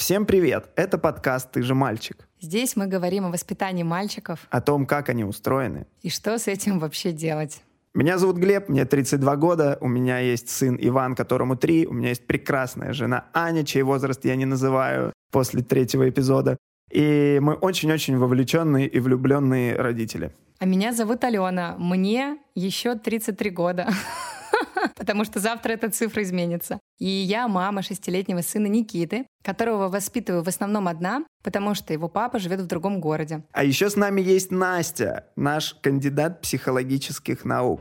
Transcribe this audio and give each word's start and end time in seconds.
Всем 0.00 0.24
привет! 0.24 0.70
Это 0.76 0.96
подкаст 0.96 1.50
«Ты 1.52 1.62
же 1.62 1.74
мальчик». 1.74 2.26
Здесь 2.40 2.74
мы 2.74 2.86
говорим 2.86 3.26
о 3.26 3.30
воспитании 3.30 3.82
мальчиков. 3.82 4.38
О 4.48 4.62
том, 4.62 4.86
как 4.86 5.10
они 5.10 5.24
устроены. 5.24 5.86
И 6.00 6.08
что 6.08 6.38
с 6.38 6.48
этим 6.48 6.78
вообще 6.78 7.12
делать. 7.12 7.60
Меня 7.92 8.16
зовут 8.16 8.38
Глеб, 8.38 8.70
мне 8.70 8.86
32 8.86 9.36
года, 9.36 9.76
у 9.82 9.88
меня 9.88 10.18
есть 10.18 10.48
сын 10.48 10.78
Иван, 10.80 11.14
которому 11.14 11.54
3, 11.54 11.86
у 11.86 11.92
меня 11.92 12.08
есть 12.08 12.26
прекрасная 12.26 12.94
жена 12.94 13.26
Аня, 13.34 13.62
чей 13.62 13.82
возраст 13.82 14.24
я 14.24 14.36
не 14.36 14.46
называю 14.46 15.12
после 15.30 15.62
третьего 15.62 16.08
эпизода. 16.08 16.56
И 16.90 17.38
мы 17.42 17.52
очень-очень 17.52 18.16
вовлеченные 18.16 18.88
и 18.88 19.00
влюбленные 19.00 19.76
родители. 19.76 20.32
А 20.60 20.64
меня 20.64 20.94
зовут 20.94 21.24
Алена, 21.24 21.76
мне 21.78 22.38
еще 22.54 22.94
33 22.94 23.50
года. 23.50 23.88
потому 24.96 25.24
что 25.24 25.40
завтра 25.40 25.72
эта 25.72 25.90
цифра 25.90 26.22
изменится. 26.22 26.78
И 26.98 27.08
я 27.08 27.48
мама 27.48 27.82
шестилетнего 27.82 28.40
сына 28.42 28.66
Никиты, 28.66 29.26
которого 29.42 29.88
воспитываю 29.88 30.42
в 30.42 30.48
основном 30.48 30.88
одна, 30.88 31.24
потому 31.42 31.74
что 31.74 31.92
его 31.92 32.08
папа 32.08 32.38
живет 32.38 32.60
в 32.60 32.66
другом 32.66 33.00
городе. 33.00 33.42
А 33.52 33.64
еще 33.64 33.90
с 33.90 33.96
нами 33.96 34.20
есть 34.20 34.50
Настя, 34.50 35.26
наш 35.36 35.74
кандидат 35.74 36.40
психологических 36.40 37.44
наук. 37.44 37.80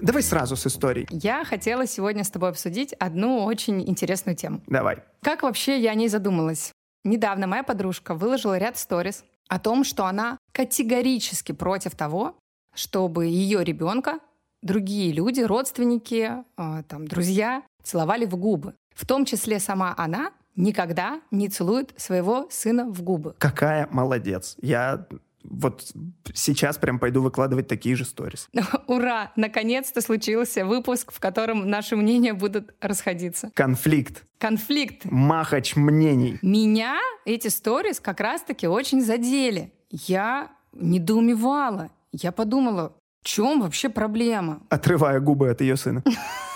Давай 0.00 0.22
сразу 0.22 0.54
с 0.54 0.66
историей. 0.66 1.06
Я 1.10 1.44
хотела 1.46 1.86
сегодня 1.86 2.24
с 2.24 2.30
тобой 2.30 2.50
обсудить 2.50 2.92
одну 2.92 3.44
очень 3.44 3.80
интересную 3.88 4.36
тему. 4.36 4.60
Давай. 4.66 4.98
Как 5.22 5.42
вообще 5.42 5.80
я 5.80 5.92
о 5.92 5.94
ней 5.94 6.08
задумалась? 6.08 6.72
Недавно 7.04 7.46
моя 7.46 7.62
подружка 7.62 8.14
выложила 8.14 8.58
ряд 8.58 8.76
сториз 8.76 9.24
о 9.48 9.58
том, 9.58 9.84
что 9.84 10.06
она 10.06 10.38
категорически 10.52 11.52
против 11.52 11.94
того, 11.94 12.36
чтобы 12.74 13.26
ее 13.26 13.62
ребенка 13.64 14.20
другие 14.62 15.12
люди, 15.12 15.42
родственники, 15.42 16.44
э, 16.56 16.82
там, 16.88 17.06
друзья 17.06 17.62
целовали 17.82 18.24
в 18.24 18.36
губы. 18.36 18.74
В 18.94 19.06
том 19.06 19.24
числе 19.24 19.60
сама 19.60 19.94
она 19.96 20.32
никогда 20.56 21.20
не 21.30 21.48
целует 21.48 21.92
своего 21.96 22.48
сына 22.50 22.86
в 22.86 23.02
губы. 23.02 23.34
Какая 23.38 23.88
молодец. 23.90 24.56
Я 24.60 25.06
вот 25.44 25.92
сейчас 26.32 26.78
прям 26.78 26.98
пойду 26.98 27.22
выкладывать 27.22 27.68
такие 27.68 27.96
же 27.96 28.04
сторис. 28.04 28.48
Ура! 28.86 29.32
Наконец-то 29.36 30.00
случился 30.00 30.64
выпуск, 30.64 31.12
в 31.12 31.20
котором 31.20 31.68
наши 31.68 31.96
мнения 31.96 32.32
будут 32.32 32.74
расходиться. 32.80 33.50
Конфликт. 33.54 34.24
Конфликт. 34.38 35.04
Махач 35.04 35.76
мнений. 35.76 36.38
Меня 36.42 36.98
эти 37.24 37.48
сторис 37.48 38.00
как 38.00 38.20
раз-таки 38.20 38.66
очень 38.66 39.02
задели. 39.02 39.72
Я 39.90 40.50
недоумевала. 40.72 41.90
Я 42.12 42.32
подумала, 42.32 42.94
в 43.22 43.26
чем 43.26 43.60
вообще 43.60 43.88
проблема? 43.88 44.62
Отрывая 44.68 45.20
губы 45.20 45.50
от 45.50 45.60
ее 45.60 45.76
сына. 45.76 46.02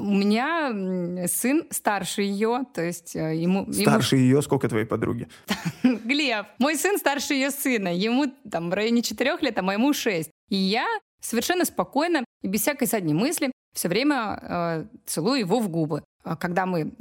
У 0.00 0.14
меня 0.14 1.26
сын 1.28 1.64
старше 1.70 2.22
ее, 2.22 2.64
то 2.74 2.82
есть 2.82 3.14
э, 3.14 3.36
ему... 3.36 3.70
Старше 3.72 4.16
ему... 4.16 4.24
ее? 4.24 4.42
Сколько 4.42 4.68
твоей 4.68 4.86
подруги? 4.86 5.28
Глеб, 5.82 6.46
мой 6.58 6.76
сын 6.76 6.98
старше 6.98 7.34
ее 7.34 7.50
сына. 7.50 7.94
Ему 7.94 8.32
там 8.50 8.70
в 8.70 8.74
районе 8.74 9.02
четырех 9.02 9.42
лет, 9.42 9.58
а 9.58 9.62
моему 9.62 9.92
шесть. 9.92 10.30
И 10.48 10.56
я 10.56 10.86
совершенно 11.20 11.64
спокойно 11.64 12.24
и 12.42 12.48
без 12.48 12.62
всякой 12.62 12.86
задней 12.86 13.14
мысли 13.14 13.52
все 13.74 13.88
время 13.88 14.38
э, 14.42 14.84
целую 15.06 15.40
его 15.40 15.60
в 15.60 15.68
губы. 15.68 16.02
А 16.24 16.36
когда 16.36 16.66
мы 16.66 16.92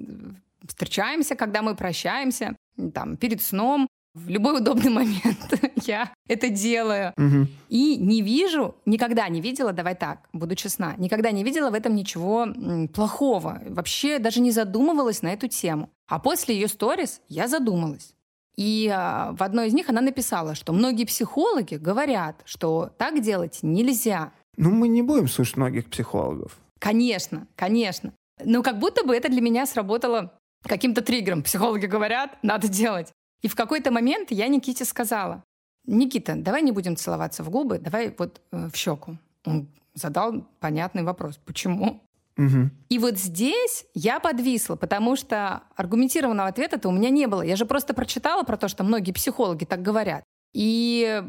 встречаемся, 0.67 1.35
когда 1.35 1.61
мы 1.61 1.75
прощаемся, 1.75 2.55
там, 2.93 3.17
перед 3.17 3.41
сном, 3.41 3.87
в 4.25 4.29
любой 4.29 4.57
удобный 4.57 4.89
момент 5.01 5.53
я 5.85 6.11
это 6.27 6.49
делаю. 6.49 7.13
Угу. 7.17 7.47
И 7.69 7.97
не 7.97 8.21
вижу, 8.21 8.75
никогда 8.85 9.27
не 9.29 9.41
видела, 9.41 9.73
давай 9.73 9.95
так, 9.95 10.27
буду 10.33 10.55
честна, 10.55 10.95
никогда 10.97 11.31
не 11.31 11.43
видела 11.43 11.69
в 11.69 11.73
этом 11.73 11.95
ничего 11.95 12.47
плохого. 12.93 13.61
Вообще 13.67 14.19
даже 14.19 14.41
не 14.41 14.51
задумывалась 14.51 15.21
на 15.21 15.33
эту 15.33 15.47
тему. 15.47 15.89
А 16.07 16.19
после 16.19 16.55
ее 16.55 16.67
сторис 16.67 17.21
я 17.27 17.47
задумалась. 17.47 18.13
И 18.55 18.91
а, 18.93 19.31
в 19.37 19.41
одной 19.41 19.67
из 19.67 19.73
них 19.73 19.89
она 19.89 20.01
написала, 20.01 20.53
что 20.53 20.73
многие 20.73 21.05
психологи 21.05 21.75
говорят, 21.75 22.41
что 22.43 22.91
так 22.97 23.21
делать 23.21 23.59
нельзя. 23.61 24.33
Ну, 24.57 24.71
мы 24.71 24.89
не 24.89 25.01
будем 25.01 25.29
слушать 25.29 25.55
многих 25.55 25.89
психологов. 25.89 26.57
Конечно, 26.79 27.47
конечно. 27.55 28.11
Но 28.43 28.61
как 28.61 28.79
будто 28.79 29.05
бы 29.05 29.15
это 29.15 29.29
для 29.29 29.39
меня 29.39 29.65
сработало 29.65 30.33
каким-то 30.63 31.01
триггером. 31.01 31.43
Психологи 31.43 31.85
говорят, 31.85 32.37
надо 32.41 32.67
делать. 32.67 33.13
И 33.41 33.47
в 33.47 33.55
какой-то 33.55 33.91
момент 33.91 34.31
я 34.31 34.47
Никите 34.47 34.85
сказала, 34.85 35.43
Никита, 35.85 36.35
давай 36.35 36.61
не 36.61 36.71
будем 36.71 36.95
целоваться 36.95 37.43
в 37.43 37.49
губы, 37.49 37.79
давай 37.79 38.13
вот 38.17 38.41
э, 38.51 38.69
в 38.71 38.75
щеку. 38.75 39.17
Он 39.45 39.67
задал 39.93 40.45
понятный 40.59 41.03
вопрос. 41.03 41.39
Почему? 41.45 42.01
Угу. 42.37 42.69
И 42.89 42.99
вот 42.99 43.17
здесь 43.17 43.85
я 43.93 44.19
подвисла, 44.19 44.75
потому 44.75 45.15
что 45.15 45.63
аргументированного 45.75 46.47
ответа-то 46.47 46.89
у 46.89 46.91
меня 46.91 47.09
не 47.09 47.27
было. 47.27 47.41
Я 47.41 47.55
же 47.55 47.65
просто 47.65 47.93
прочитала 47.93 48.43
про 48.43 48.57
то, 48.57 48.67
что 48.67 48.83
многие 48.83 49.11
психологи 49.11 49.65
так 49.65 49.81
говорят. 49.81 50.23
И 50.53 51.21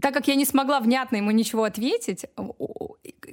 так 0.00 0.14
как 0.14 0.28
я 0.28 0.36
не 0.36 0.44
смогла 0.44 0.80
внятно 0.80 1.16
ему 1.16 1.30
ничего 1.32 1.64
ответить, 1.64 2.26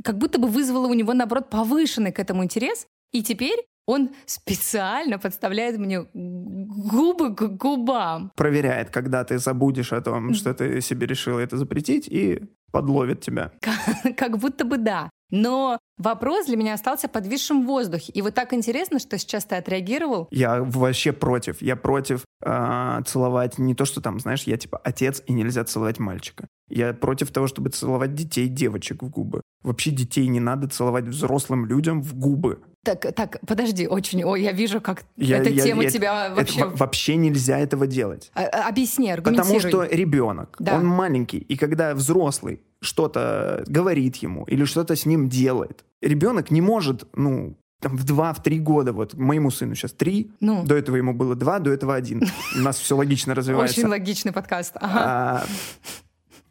как 0.04 0.18
будто 0.18 0.40
бы 0.40 0.48
вызвало 0.48 0.88
у 0.88 0.94
него, 0.94 1.14
наоборот, 1.14 1.50
повышенный 1.50 2.12
к 2.12 2.20
этому 2.20 2.44
интерес. 2.44 2.88
И 3.12 3.24
теперь 3.24 3.66
он 3.86 4.12
специально 4.26 5.20
подставляет 5.20 5.78
мне 5.78 6.06
губы 6.14 7.36
к 7.36 7.48
губам. 7.58 8.32
Проверяет, 8.36 8.90
когда 8.90 9.24
ты 9.24 9.38
забудешь 9.40 9.94
о 9.94 10.02
том, 10.02 10.34
что 10.34 10.54
ты 10.54 10.82
себе 10.82 11.08
решила 11.08 11.40
это 11.40 11.58
запретить, 11.58 12.08
и 12.08 12.42
подловит 12.72 13.22
тебя. 13.22 13.52
Как 14.18 14.38
будто 14.38 14.66
бы 14.66 14.78
да. 14.78 15.10
Но 15.30 15.80
вопрос 15.98 16.46
для 16.46 16.58
меня 16.58 16.76
остался 16.76 17.08
подвисшим 17.08 17.64
в 17.64 17.66
воздухе. 17.66 18.12
И 18.14 18.22
вот 18.22 18.36
так 18.36 18.54
интересно, 18.54 19.00
что 19.00 19.18
сейчас 19.18 19.46
ты 19.46 19.56
отреагировал. 19.56 20.28
Я 20.30 20.62
вообще 20.62 21.12
против. 21.12 21.60
Я 21.60 21.76
против 21.76 22.24
э, 22.46 23.02
целовать 23.08 23.58
не 23.58 23.74
то, 23.74 23.86
что 23.86 24.00
там, 24.00 24.20
знаешь, 24.20 24.44
я 24.44 24.58
типа 24.58 24.80
отец, 24.84 25.24
и 25.26 25.34
нельзя 25.34 25.64
целовать 25.64 25.98
мальчика. 25.98 26.48
Я 26.70 26.94
против 26.94 27.32
того, 27.32 27.48
чтобы 27.48 27.72
целовать 27.72 28.14
детей, 28.14 28.48
девочек 28.48 29.02
в 29.02 29.10
губы. 29.10 29.42
Вообще 29.64 29.90
детей 29.90 30.28
не 30.28 30.40
надо 30.40 30.68
целовать 30.68 31.06
взрослым 31.06 31.66
людям 31.66 32.04
в 32.04 32.14
губы. 32.16 32.62
Так, 32.84 33.16
так, 33.16 33.40
подожди, 33.48 33.88
очень, 33.88 34.24
ой, 34.26 34.42
я 34.44 34.52
вижу, 34.52 34.82
как 34.82 35.06
я, 35.16 35.38
эта 35.38 35.50
я, 35.50 35.64
тема 35.64 35.84
я, 35.84 35.90
тебя 35.90 36.26
это, 36.26 36.36
вообще... 36.36 36.60
Это, 36.60 36.70
вообще 36.70 37.16
нельзя 37.16 37.58
этого 37.58 37.88
делать. 37.88 38.30
А, 38.36 38.44
а 38.44 38.68
объясни, 38.68 39.10
аргументируй. 39.10 39.62
Потому 39.62 39.86
что 39.86 39.96
ребенок, 39.96 40.58
да. 40.60 40.76
он 40.76 40.86
маленький, 40.86 41.38
и 41.38 41.56
когда 41.56 41.96
взрослый 41.96 42.62
что-то 42.82 43.64
говорит 43.68 44.18
ему 44.18 44.44
или 44.46 44.66
что-то 44.66 44.98
с 44.98 45.06
ним 45.06 45.30
делает, 45.30 45.86
ребенок 46.02 46.52
не 46.52 46.60
может, 46.60 47.08
ну, 47.16 47.56
там, 47.80 47.96
в 47.96 48.04
два, 48.04 48.34
в 48.34 48.44
три 48.44 48.60
года, 48.60 48.92
вот 48.92 49.14
моему 49.14 49.50
сыну 49.50 49.76
сейчас 49.76 49.94
три, 49.94 50.32
ну. 50.42 50.66
до 50.66 50.76
этого 50.76 50.98
ему 50.98 51.14
было 51.14 51.36
два, 51.36 51.60
до 51.60 51.72
этого 51.72 51.96
один. 51.96 52.24
У 52.58 52.60
нас 52.60 52.78
все 52.78 52.98
логично 52.98 53.34
развивается. 53.36 53.80
Очень 53.80 53.90
логичный 53.90 54.34
подкаст. 54.34 54.74
Ага. 54.76 55.00
А, 55.00 55.46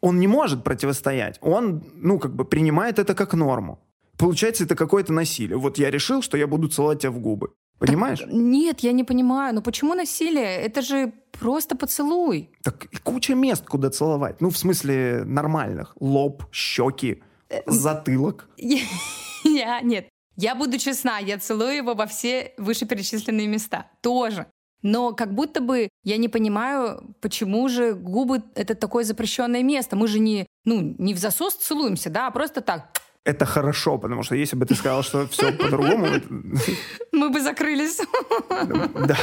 он 0.01 0.19
не 0.19 0.27
может 0.27 0.63
противостоять. 0.63 1.37
Он, 1.41 1.83
ну, 1.95 2.17
как 2.17 2.35
бы 2.35 2.43
принимает 2.43 2.97
это 2.97 3.13
как 3.13 3.35
норму. 3.35 3.79
Получается, 4.17 4.63
это 4.63 4.75
какое-то 4.75 5.13
насилие. 5.13 5.57
Вот 5.57 5.77
я 5.77 5.89
решил, 5.89 6.21
что 6.21 6.37
я 6.37 6.47
буду 6.47 6.67
целовать 6.67 7.01
тебя 7.01 7.11
в 7.11 7.19
губы. 7.19 7.53
Понимаешь? 7.79 8.19
Так, 8.19 8.31
нет, 8.31 8.79
я 8.81 8.91
не 8.91 9.03
понимаю. 9.03 9.55
Но 9.55 9.61
почему 9.61 9.93
насилие? 9.93 10.57
Это 10.61 10.81
же 10.81 11.13
просто 11.31 11.75
поцелуй. 11.75 12.49
Так 12.63 12.85
и 12.85 12.97
куча 12.97 13.35
мест, 13.35 13.65
куда 13.65 13.89
целовать. 13.89 14.41
Ну, 14.41 14.49
в 14.49 14.57
смысле 14.57 15.23
нормальных. 15.25 15.95
Лоб, 15.99 16.43
щеки, 16.51 17.23
э, 17.49 17.61
затылок. 17.65 18.47
Я, 19.43 19.81
нет. 19.81 20.07
Я 20.35 20.55
буду 20.55 20.79
честна, 20.79 21.19
я 21.19 21.37
целую 21.37 21.75
его 21.75 21.93
во 21.93 22.07
все 22.07 22.53
вышеперечисленные 22.57 23.45
места. 23.45 23.91
Тоже. 24.01 24.47
Но 24.81 25.13
как 25.13 25.33
будто 25.35 25.61
бы 25.61 25.89
я 26.03 26.17
не 26.17 26.27
понимаю, 26.27 27.15
почему 27.21 27.69
же 27.69 27.93
губы— 27.93 28.41
это 28.55 28.73
такое 28.73 29.03
запрещенное 29.03 29.63
место. 29.63 29.95
Мы 29.95 30.07
же 30.07 30.19
не, 30.19 30.47
ну, 30.65 30.95
не 30.97 31.13
в 31.13 31.17
засос 31.17 31.55
целуемся, 31.55 32.09
да, 32.09 32.27
а 32.27 32.31
просто 32.31 32.61
так 32.61 32.91
это 33.25 33.45
хорошо, 33.45 33.97
потому 33.97 34.23
что 34.23 34.35
если 34.35 34.55
бы 34.55 34.65
ты 34.65 34.75
сказал, 34.75 35.03
что 35.03 35.27
все 35.27 35.51
по-другому... 35.51 36.07
Мы 37.11 37.29
бы 37.29 37.41
закрылись. 37.41 38.01
Да. 39.07 39.17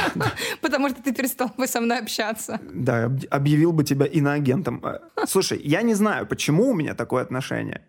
Потому 0.61 0.89
что 0.89 1.03
ты 1.03 1.13
перестал 1.13 1.51
бы 1.57 1.67
со 1.67 1.81
мной 1.81 1.99
общаться. 1.99 2.59
Да, 2.73 3.11
объявил 3.29 3.71
бы 3.71 3.83
тебя 3.83 4.05
иноагентом. 4.05 4.83
Слушай, 5.27 5.61
я 5.63 5.81
не 5.81 5.93
знаю, 5.93 6.25
почему 6.25 6.69
у 6.71 6.73
меня 6.73 6.93
такое 6.93 7.21
отношение 7.23 7.81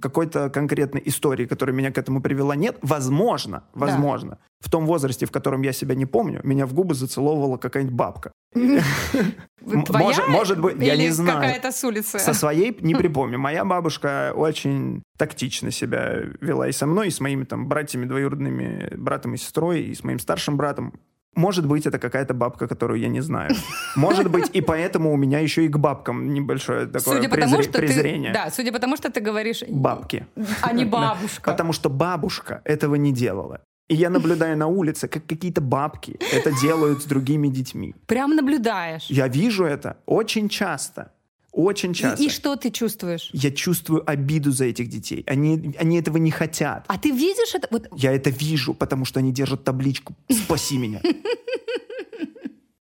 какой-то 0.00 0.50
конкретной 0.50 1.02
истории, 1.06 1.46
которая 1.46 1.74
меня 1.74 1.90
к 1.90 1.96
этому 1.96 2.20
привела, 2.20 2.54
нет. 2.54 2.76
Возможно, 2.82 3.64
возможно. 3.72 4.30
Да. 4.30 4.38
В 4.60 4.70
том 4.70 4.86
возрасте, 4.86 5.24
в 5.26 5.30
котором 5.30 5.62
я 5.62 5.72
себя 5.72 5.94
не 5.94 6.06
помню, 6.06 6.40
меня 6.44 6.66
в 6.66 6.74
губы 6.74 6.94
зацеловывала 6.94 7.56
какая-нибудь 7.56 7.96
бабка. 7.96 8.32
Твоя 9.86 10.04
может, 10.04 10.28
может 10.28 10.60
быть, 10.60 10.76
я 10.78 10.96
не 10.96 11.10
знаю. 11.10 11.40
какая-то 11.40 11.72
с 11.72 11.82
улицы? 11.84 12.18
Со 12.18 12.34
своей 12.34 12.76
не 12.80 12.94
припомню. 12.96 13.38
Моя 13.38 13.64
бабушка 13.64 14.32
очень 14.34 15.02
тактично 15.18 15.70
себя 15.70 16.20
вела 16.40 16.68
и 16.68 16.72
со 16.72 16.86
мной, 16.86 17.08
и 17.08 17.10
с 17.10 17.20
моими 17.20 17.44
там 17.44 17.66
братьями 17.68 18.06
двоюродными, 18.06 18.94
братом 18.96 19.34
и 19.34 19.36
сестрой, 19.36 19.82
и 19.82 19.94
с 19.94 20.04
моим 20.04 20.18
старшим 20.18 20.56
братом. 20.56 20.92
Может 21.34 21.66
быть, 21.66 21.84
это 21.84 21.98
какая-то 21.98 22.32
бабка, 22.32 22.68
которую 22.68 23.00
я 23.00 23.08
не 23.08 23.20
знаю. 23.20 23.50
Может 23.96 24.30
быть, 24.30 24.50
и 24.52 24.60
поэтому 24.60 25.12
у 25.12 25.16
меня 25.16 25.40
еще 25.40 25.64
и 25.64 25.68
к 25.68 25.78
бабкам 25.78 26.32
небольшое 26.32 26.86
такое 26.86 27.16
судя 27.16 27.28
презр... 27.28 27.46
потому, 27.46 27.62
что 27.62 27.72
презрение. 27.72 28.32
Ты, 28.32 28.38
да, 28.38 28.50
судя 28.50 28.72
по 28.72 28.78
тому, 28.78 28.96
что 28.96 29.10
ты 29.10 29.20
говоришь... 29.20 29.64
Бабки. 29.68 30.26
А 30.62 30.72
не 30.72 30.84
бабушка. 30.84 31.50
Потому 31.50 31.72
что 31.72 31.90
бабушка 31.90 32.62
этого 32.64 32.94
не 32.94 33.12
делала. 33.12 33.62
И 33.88 33.94
я 33.94 34.08
наблюдаю 34.08 34.56
на 34.56 34.66
улице, 34.66 35.08
как 35.08 35.26
какие-то 35.26 35.60
бабки 35.60 36.16
это 36.32 36.52
делают 36.58 37.02
с 37.02 37.04
другими 37.04 37.48
детьми. 37.48 37.94
Прям 38.06 38.34
наблюдаешь? 38.34 39.06
Я 39.10 39.28
вижу 39.28 39.64
это 39.64 39.98
очень 40.06 40.48
часто. 40.48 41.12
Очень 41.52 41.94
часто. 41.94 42.22
И, 42.22 42.26
и 42.26 42.30
что 42.30 42.56
ты 42.56 42.70
чувствуешь? 42.70 43.30
Я 43.32 43.52
чувствую 43.52 44.02
обиду 44.10 44.50
за 44.50 44.64
этих 44.64 44.88
детей. 44.88 45.22
Они, 45.28 45.74
они 45.78 46.00
этого 46.00 46.16
не 46.16 46.32
хотят. 46.32 46.84
А 46.88 46.98
ты 46.98 47.10
видишь 47.10 47.54
это? 47.54 47.68
Вот... 47.70 47.86
Я 47.94 48.12
это 48.12 48.30
вижу, 48.30 48.74
потому 48.74 49.04
что 49.04 49.20
они 49.20 49.32
держат 49.32 49.62
табличку 49.62 50.14
«Спаси 50.28 50.78
меня». 50.78 51.00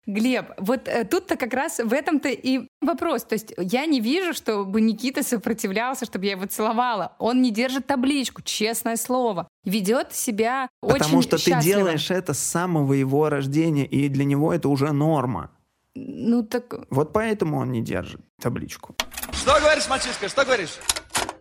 Глеб, 0.08 0.52
вот 0.56 0.88
э, 0.88 1.04
тут-то 1.04 1.36
как 1.36 1.52
раз 1.52 1.78
в 1.78 1.92
этом-то 1.92 2.30
и 2.30 2.66
вопрос. 2.80 3.24
То 3.24 3.34
есть 3.34 3.52
я 3.58 3.84
не 3.84 4.00
вижу, 4.00 4.32
чтобы 4.32 4.80
Никита 4.80 5.22
сопротивлялся, 5.22 6.06
чтобы 6.06 6.24
я 6.24 6.30
его 6.32 6.46
целовала. 6.46 7.12
Он 7.18 7.42
не 7.42 7.50
держит 7.50 7.86
табличку, 7.86 8.40
честное 8.40 8.96
слово. 8.96 9.46
Ведет 9.64 10.14
себя 10.14 10.70
Потому 10.80 10.94
очень 10.94 11.04
Потому 11.04 11.22
что 11.22 11.36
счастливо. 11.36 11.60
ты 11.60 11.66
делаешь 11.66 12.10
это 12.10 12.32
с 12.32 12.38
самого 12.38 12.94
его 12.94 13.28
рождения, 13.28 13.84
и 13.84 14.08
для 14.08 14.24
него 14.24 14.54
это 14.54 14.70
уже 14.70 14.92
норма. 14.92 15.50
Ну 15.94 16.42
так... 16.42 16.86
Вот 16.88 17.12
поэтому 17.12 17.58
он 17.58 17.70
не 17.70 17.82
держит 17.82 18.22
табличку. 18.40 18.96
Что 19.32 19.60
говоришь, 19.60 19.90
мальчишка, 19.90 20.26
что 20.30 20.42
говоришь? 20.46 20.78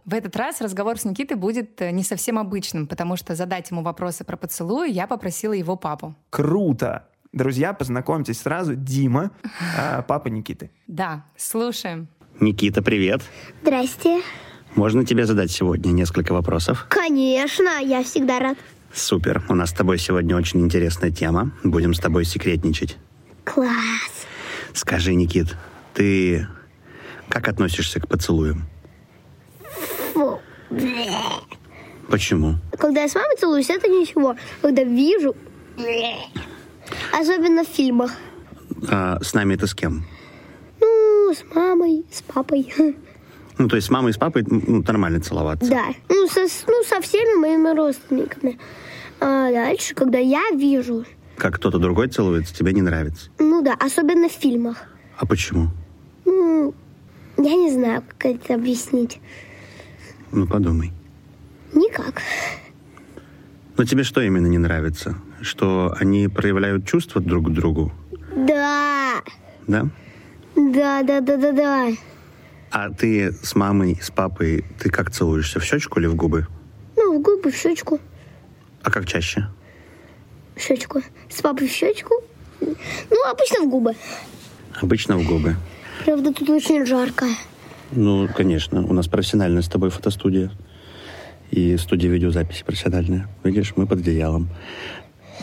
В 0.04 0.14
этот 0.14 0.36
раз 0.36 0.60
разговор 0.60 0.98
с 0.98 1.06
Никитой 1.06 1.38
будет 1.38 1.82
э, 1.82 1.92
не 1.92 2.04
совсем 2.04 2.38
обычным, 2.38 2.86
потому 2.86 3.16
что 3.16 3.34
задать 3.34 3.72
ему 3.72 3.82
вопросы 3.82 4.26
про 4.26 4.36
поцелуй 4.36 4.92
я 4.92 5.08
попросила 5.08 5.54
его 5.54 5.78
папу. 5.78 6.16
Круто! 6.30 7.08
Друзья, 7.32 7.74
познакомьтесь 7.74 8.42
сразу. 8.42 8.76
Дима, 8.76 9.32
а, 9.78 10.02
папа 10.02 10.28
Никиты. 10.28 10.72
Да, 10.88 11.26
слушаем. 11.36 12.08
Никита, 12.40 12.82
привет. 12.82 13.22
Здрасте. 13.62 14.22
Можно 14.76 15.06
тебе 15.06 15.26
задать 15.26 15.52
сегодня 15.52 15.92
несколько 15.92 16.34
вопросов? 16.34 16.86
Конечно, 16.90 17.80
я 17.82 18.04
всегда 18.04 18.40
рад. 18.40 18.58
Супер. 18.94 19.44
У 19.50 19.56
нас 19.56 19.72
с 19.72 19.74
тобой 19.74 19.98
сегодня 19.98 20.36
очень 20.36 20.62
интересная 20.62 21.12
тема. 21.12 21.52
Будем 21.64 21.94
с 21.94 22.00
тобой 22.00 22.26
секретничать. 22.26 22.98
Класс. 23.44 24.28
Скажи, 24.74 25.14
Никит, 25.16 25.56
ты 25.94 26.48
как 27.28 27.48
относишься 27.48 28.00
к 28.00 28.08
поцелуям? 28.08 28.68
Фу. 30.14 30.40
Почему? 32.10 32.56
Когда 32.78 33.02
я 33.02 33.08
с 33.08 33.16
мамой 33.16 33.36
целуюсь, 33.38 33.70
это 33.70 33.88
ничего. 33.88 34.36
Когда 34.62 34.84
вижу... 34.84 35.36
Особенно 37.12 37.64
в 37.64 37.68
фильмах. 37.68 38.12
А 38.90 39.20
с 39.22 39.34
нами 39.34 39.56
это 39.56 39.68
с 39.68 39.74
кем? 39.74 40.06
Ну, 40.80 41.34
с 41.34 41.44
мамой, 41.56 42.06
с 42.12 42.22
папой. 42.22 42.74
Ну, 43.58 43.68
то 43.68 43.76
есть 43.76 43.88
с 43.88 43.90
мамой 43.90 44.12
и 44.12 44.14
с 44.14 44.18
папой 44.18 44.44
ну, 44.48 44.84
нормально 44.86 45.20
целоваться? 45.20 45.70
Да. 45.70 45.86
Ну 46.10 46.28
со, 46.28 46.42
ну, 46.68 46.84
со 46.84 47.02
всеми 47.02 47.40
моими 47.40 47.76
родственниками. 47.76 48.60
А 49.20 49.52
дальше, 49.52 49.96
когда 49.96 50.20
я 50.20 50.44
вижу... 50.54 51.06
Как 51.38 51.56
кто-то 51.56 51.80
другой 51.80 52.08
целуется, 52.08 52.56
тебе 52.56 52.74
не 52.74 52.82
нравится? 52.82 53.30
Ну 53.40 53.62
да, 53.62 53.74
особенно 53.74 54.30
в 54.30 54.32
фильмах. 54.32 54.86
А 55.18 55.26
почему? 55.26 55.70
Ну, 56.26 56.74
я 57.38 57.56
не 57.56 57.72
знаю, 57.72 58.04
как 58.18 58.34
это 58.34 58.56
объяснить. 58.56 59.20
Ну, 60.32 60.48
подумай. 60.48 60.92
Никак. 61.74 62.22
Но 63.76 63.86
тебе 63.86 64.04
что 64.04 64.22
именно 64.22 64.48
не 64.48 64.58
нравится? 64.58 65.16
Что 65.42 65.96
они 66.00 66.28
проявляют 66.28 66.86
чувства 66.88 67.22
друг 67.22 67.48
к 67.48 67.54
другу? 67.54 67.92
Да. 68.36 69.22
Да? 69.68 69.90
Да, 70.56 71.04
да, 71.04 71.22
да, 71.22 71.38
да, 71.38 71.52
да. 71.52 71.90
А 72.72 72.90
ты 72.90 73.32
с 73.32 73.56
мамой, 73.56 74.00
с 74.02 74.10
папой, 74.12 74.66
ты 74.80 74.90
как 74.90 75.12
целуешься? 75.12 75.60
В 75.60 75.64
щечку 75.64 76.00
или 76.00 76.08
в 76.08 76.16
губы? 76.16 76.48
Ну, 76.96 77.20
в 77.20 77.22
губы, 77.22 77.52
в 77.52 77.56
щечку. 77.56 78.00
А 78.84 78.92
как 78.92 79.06
чаще? 79.06 79.48
В 80.56 80.62
щечку. 80.62 81.02
С 81.30 81.42
папой 81.42 81.68
в 81.68 81.72
щечку. 81.72 82.16
Ну, 82.60 83.30
обычно 83.32 83.62
в 83.62 83.70
губы. 83.70 83.96
Обычно 84.82 85.18
в 85.18 85.26
губы. 85.26 85.56
Правда, 86.06 86.34
тут 86.34 86.50
очень 86.50 86.86
жарко. 86.86 87.26
Ну, 87.92 88.28
конечно. 88.36 88.82
У 88.82 88.94
нас 88.94 89.08
профессиональная 89.08 89.62
с 89.62 89.68
тобой 89.68 89.90
фотостудия. 89.90 90.52
И 91.52 91.78
студия 91.78 92.10
видеозаписи 92.10 92.64
профессиональная. 92.66 93.30
Видишь, 93.44 93.74
мы 93.76 93.88
под 93.88 94.00
одеялом. 94.00 94.50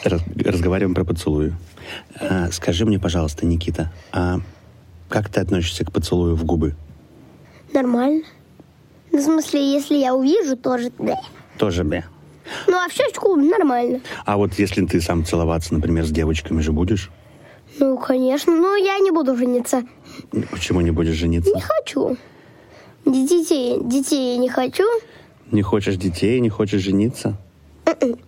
Раз, 0.04 0.20
разговариваем 0.36 0.94
про 0.94 1.04
поцелуи. 1.04 1.54
А, 2.20 2.50
скажи 2.52 2.84
мне, 2.84 2.98
пожалуйста, 2.98 3.46
Никита, 3.46 3.90
а 4.12 4.40
как 5.08 5.30
ты 5.30 5.40
относишься 5.40 5.84
к 5.84 5.92
поцелую 5.92 6.36
в 6.36 6.44
губы? 6.44 6.74
Нормально. 7.72 8.22
Ну, 9.12 9.18
в 9.18 9.22
смысле, 9.22 9.72
если 9.72 9.96
я 9.96 10.14
увижу, 10.14 10.56
тоже 10.56 10.90
да. 10.98 11.18
Тоже 11.58 11.84
бе. 11.84 12.04
Ну, 12.66 12.76
а 12.76 12.88
в 12.88 12.92
щечку 12.92 13.36
нормально. 13.36 14.00
А 14.26 14.36
вот 14.36 14.54
если 14.58 14.84
ты 14.84 15.00
сам 15.00 15.24
целоваться, 15.24 15.72
например, 15.72 16.04
с 16.04 16.10
девочками 16.10 16.60
же 16.60 16.72
будешь? 16.72 17.10
Ну, 17.78 17.96
конечно. 17.96 18.54
Но 18.54 18.76
я 18.76 18.98
не 18.98 19.10
буду 19.10 19.36
жениться. 19.36 19.84
Почему 20.50 20.80
не 20.82 20.90
будешь 20.90 21.14
жениться? 21.14 21.50
Не 21.54 21.62
хочу. 21.62 22.16
Детей, 23.06 23.80
детей 23.82 24.34
я 24.34 24.38
не 24.38 24.48
хочу. 24.48 24.84
Не 25.50 25.62
хочешь 25.62 25.96
детей, 25.96 26.40
не 26.40 26.50
хочешь 26.50 26.82
жениться? 26.82 27.36
М-м. 27.86 28.18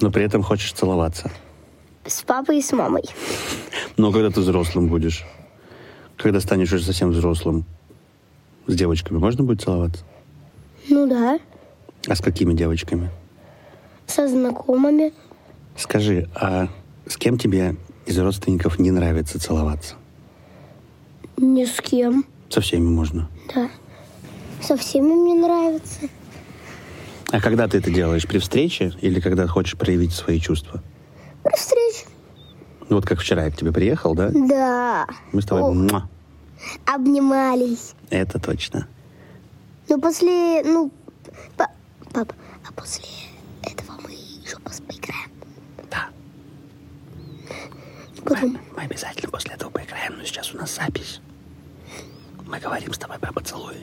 Но 0.00 0.10
при 0.10 0.24
этом 0.24 0.42
хочешь 0.42 0.72
целоваться? 0.72 1.30
С 2.04 2.22
папой 2.22 2.58
и 2.58 2.62
с 2.62 2.72
мамой. 2.72 3.02
Но 3.96 4.12
когда 4.12 4.30
ты 4.30 4.40
взрослым 4.40 4.88
будешь? 4.88 5.24
Когда 6.16 6.40
станешь 6.40 6.72
уже 6.72 6.84
совсем 6.84 7.10
взрослым? 7.10 7.64
С 8.66 8.74
девочками 8.74 9.18
можно 9.18 9.44
будет 9.44 9.62
целоваться? 9.62 10.04
Ну 10.88 11.08
да. 11.08 11.38
А 12.06 12.14
с 12.14 12.20
какими 12.20 12.52
девочками? 12.52 13.10
Со 14.06 14.28
знакомыми. 14.28 15.12
Скажи, 15.76 16.28
а 16.34 16.68
с 17.06 17.16
кем 17.16 17.38
тебе 17.38 17.76
из 18.06 18.18
родственников 18.18 18.78
не 18.78 18.90
нравится 18.90 19.40
целоваться? 19.40 19.94
Ни 21.36 21.64
с 21.64 21.80
кем. 21.80 22.24
Со 22.48 22.60
всеми 22.60 22.88
можно? 22.88 23.28
Да. 23.54 23.68
Со 24.62 24.76
всеми 24.76 25.12
мне 25.12 25.34
нравится. 25.34 26.08
А 27.32 27.40
когда 27.40 27.66
ты 27.68 27.78
это 27.78 27.90
делаешь? 27.90 28.26
При 28.26 28.38
встрече 28.38 28.92
или 29.00 29.20
когда 29.20 29.46
хочешь 29.46 29.76
проявить 29.76 30.12
свои 30.12 30.38
чувства? 30.40 30.82
При 31.42 31.56
встрече. 31.56 32.06
Вот 32.88 33.04
как 33.04 33.20
вчера 33.20 33.44
я 33.44 33.50
к 33.50 33.56
тебе 33.56 33.72
приехал, 33.72 34.14
да? 34.14 34.30
Да. 34.32 35.06
Мы 35.32 35.42
с 35.42 35.46
тобой 35.46 35.74
муа. 35.74 36.08
Обнимались. 36.84 37.94
Это 38.10 38.38
точно. 38.38 38.86
Ну, 39.88 40.00
после... 40.00 40.62
Ну, 40.64 40.92
па- 41.56 41.70
пап, 42.12 42.32
а 42.68 42.72
после 42.72 43.04
этого 43.62 43.92
мы 44.02 44.10
еще 44.10 44.56
поиграем. 44.86 45.30
Да. 45.90 46.08
Потом... 48.24 48.50
Мы, 48.52 48.60
мы 48.76 48.82
обязательно 48.82 49.30
после 49.30 49.54
этого 49.54 49.70
поиграем, 49.70 50.14
но 50.18 50.24
сейчас 50.24 50.54
у 50.54 50.58
нас 50.58 50.74
запись. 50.74 51.20
Мы 52.46 52.58
говорим 52.60 52.92
с 52.92 52.98
тобой 52.98 53.18
про 53.18 53.32
поцелуи. 53.32 53.76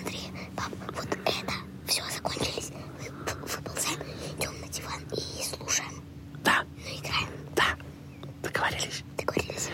Смотри, 0.00 0.20
пап, 0.56 0.70
вот 0.94 1.08
это. 1.24 1.52
Все, 1.86 2.02
закончились. 2.14 2.70
Мы 3.00 3.24
п- 3.24 3.56
выползаем, 3.56 4.00
идем 4.38 4.52
на 4.60 4.67
диван 4.78 5.00
и 5.12 5.42
слушаем. 5.42 5.90
Да, 6.44 6.62
Ну, 6.76 6.82
играем. 6.98 7.28
да. 7.56 7.64
Договорились. 8.42 9.04
Договорились? 9.16 9.68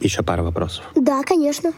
Еще 0.00 0.22
пара 0.22 0.42
вопросов. 0.42 0.84
Да, 0.94 1.22
конечно. 1.22 1.72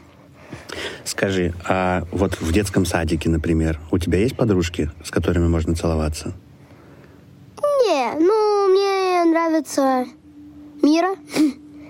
Скажи, 1.05 1.55
а 1.69 2.05
вот 2.13 2.41
в 2.41 2.53
детском 2.53 2.85
садике, 2.87 3.29
например, 3.29 3.81
у 3.91 3.99
тебя 3.99 4.19
есть 4.19 4.37
подружки, 4.37 4.91
с 5.05 5.11
которыми 5.11 5.49
можно 5.49 5.75
целоваться? 5.75 6.33
Не, 7.59 8.15
ну, 8.19 8.69
мне 8.69 9.25
нравится 9.31 10.07
Мира. 10.83 11.15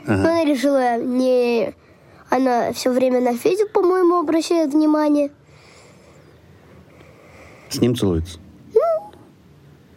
Но 0.06 0.14
она 0.14 0.44
решила 0.44 0.98
не... 1.02 1.74
Она 2.30 2.72
все 2.72 2.90
время 2.92 3.20
на 3.20 3.36
Федю, 3.36 3.68
по-моему, 3.68 4.16
обращает 4.18 4.72
внимание. 4.72 5.30
С 7.68 7.80
ним 7.80 7.94
целуются? 7.96 8.38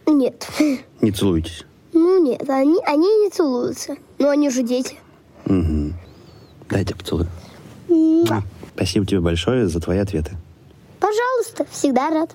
Нет. 0.06 0.48
Не 1.00 1.10
целуйтесь. 1.10 1.64
Ну, 1.92 2.22
нет, 2.22 2.48
они, 2.48 2.78
они 2.84 3.06
не 3.24 3.30
целуются. 3.30 3.96
Но 4.18 4.30
они 4.30 4.50
же 4.50 4.62
дети. 4.62 4.96
Угу. 5.46 5.92
Дайте 6.68 6.94
поцелуй. 6.94 7.26
Муа. 7.88 8.42
Спасибо 8.74 9.06
тебе 9.06 9.20
большое 9.20 9.68
за 9.68 9.80
твои 9.80 9.98
ответы. 9.98 10.32
Пожалуйста, 10.98 11.66
всегда 11.70 12.10
рад. 12.10 12.34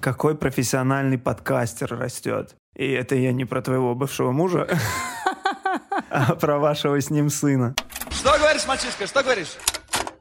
Какой 0.00 0.36
профессиональный 0.36 1.16
подкастер 1.16 1.96
растет. 1.96 2.54
И 2.76 2.90
это 2.90 3.14
я 3.14 3.32
не 3.32 3.44
про 3.44 3.62
твоего 3.62 3.94
бывшего 3.94 4.32
мужа, 4.32 4.68
а 6.10 6.34
про 6.34 6.58
вашего 6.58 7.00
с 7.00 7.08
ним 7.08 7.30
сына. 7.30 7.74
Что 8.10 8.36
говоришь, 8.38 8.66
мальчишка, 8.66 9.06
что 9.06 9.22
говоришь? 9.22 9.56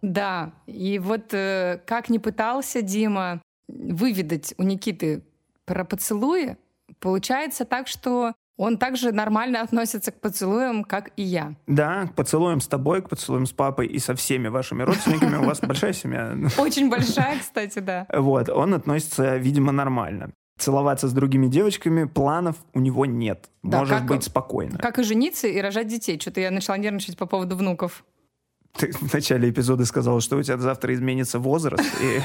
Да, 0.01 0.51
и 0.67 0.99
вот 0.99 1.33
э, 1.33 1.79
как 1.85 2.09
ни 2.09 2.19
пытался 2.19 2.81
Дима 2.81 3.41
выведать 3.67 4.53
у 4.57 4.63
Никиты 4.63 5.23
про 5.65 5.83
поцелуи, 5.83 6.57
получается 6.99 7.65
так, 7.65 7.87
что 7.87 8.33
он 8.57 8.77
также 8.77 9.11
нормально 9.11 9.61
относится 9.61 10.11
к 10.11 10.21
поцелуям, 10.21 10.83
как 10.83 11.11
и 11.17 11.23
я. 11.23 11.55
Да, 11.67 12.07
к 12.07 12.15
поцелуям 12.15 12.61
с 12.61 12.67
тобой, 12.67 13.01
к 13.01 13.09
поцелуям 13.09 13.45
с 13.45 13.51
папой 13.51 13.87
и 13.87 13.99
со 13.99 14.15
всеми 14.15 14.47
вашими 14.47 14.83
родственниками. 14.83 15.37
У 15.37 15.43
вас 15.43 15.59
большая 15.59 15.93
семья. 15.93 16.35
Очень 16.57 16.89
большая, 16.89 17.39
кстати, 17.39 17.79
да. 17.79 18.05
Вот, 18.13 18.49
он 18.49 18.73
относится, 18.75 19.37
видимо, 19.37 19.71
нормально. 19.71 20.31
Целоваться 20.59 21.07
с 21.07 21.13
другими 21.13 21.47
девочками 21.47 22.05
планов 22.05 22.57
у 22.73 22.79
него 22.79 23.07
нет. 23.07 23.49
Да, 23.63 23.79
Может 23.79 23.97
как, 23.99 24.05
быть 24.05 24.23
спокойно. 24.23 24.77
Как 24.77 24.99
и 24.99 25.03
жениться 25.03 25.47
и 25.47 25.59
рожать 25.59 25.87
детей. 25.87 26.19
Что-то 26.19 26.41
я 26.41 26.51
начала 26.51 26.77
нервничать 26.77 27.17
по 27.17 27.25
поводу 27.25 27.55
внуков. 27.55 28.05
Ты 28.77 28.91
в 28.91 29.13
начале 29.13 29.49
эпизода 29.49 29.85
сказала, 29.85 30.19
что 30.19 30.37
у 30.37 30.43
тебя 30.43 30.57
завтра 30.57 30.93
изменится 30.93 31.39
возраст, 31.39 31.83
и, 32.01 32.19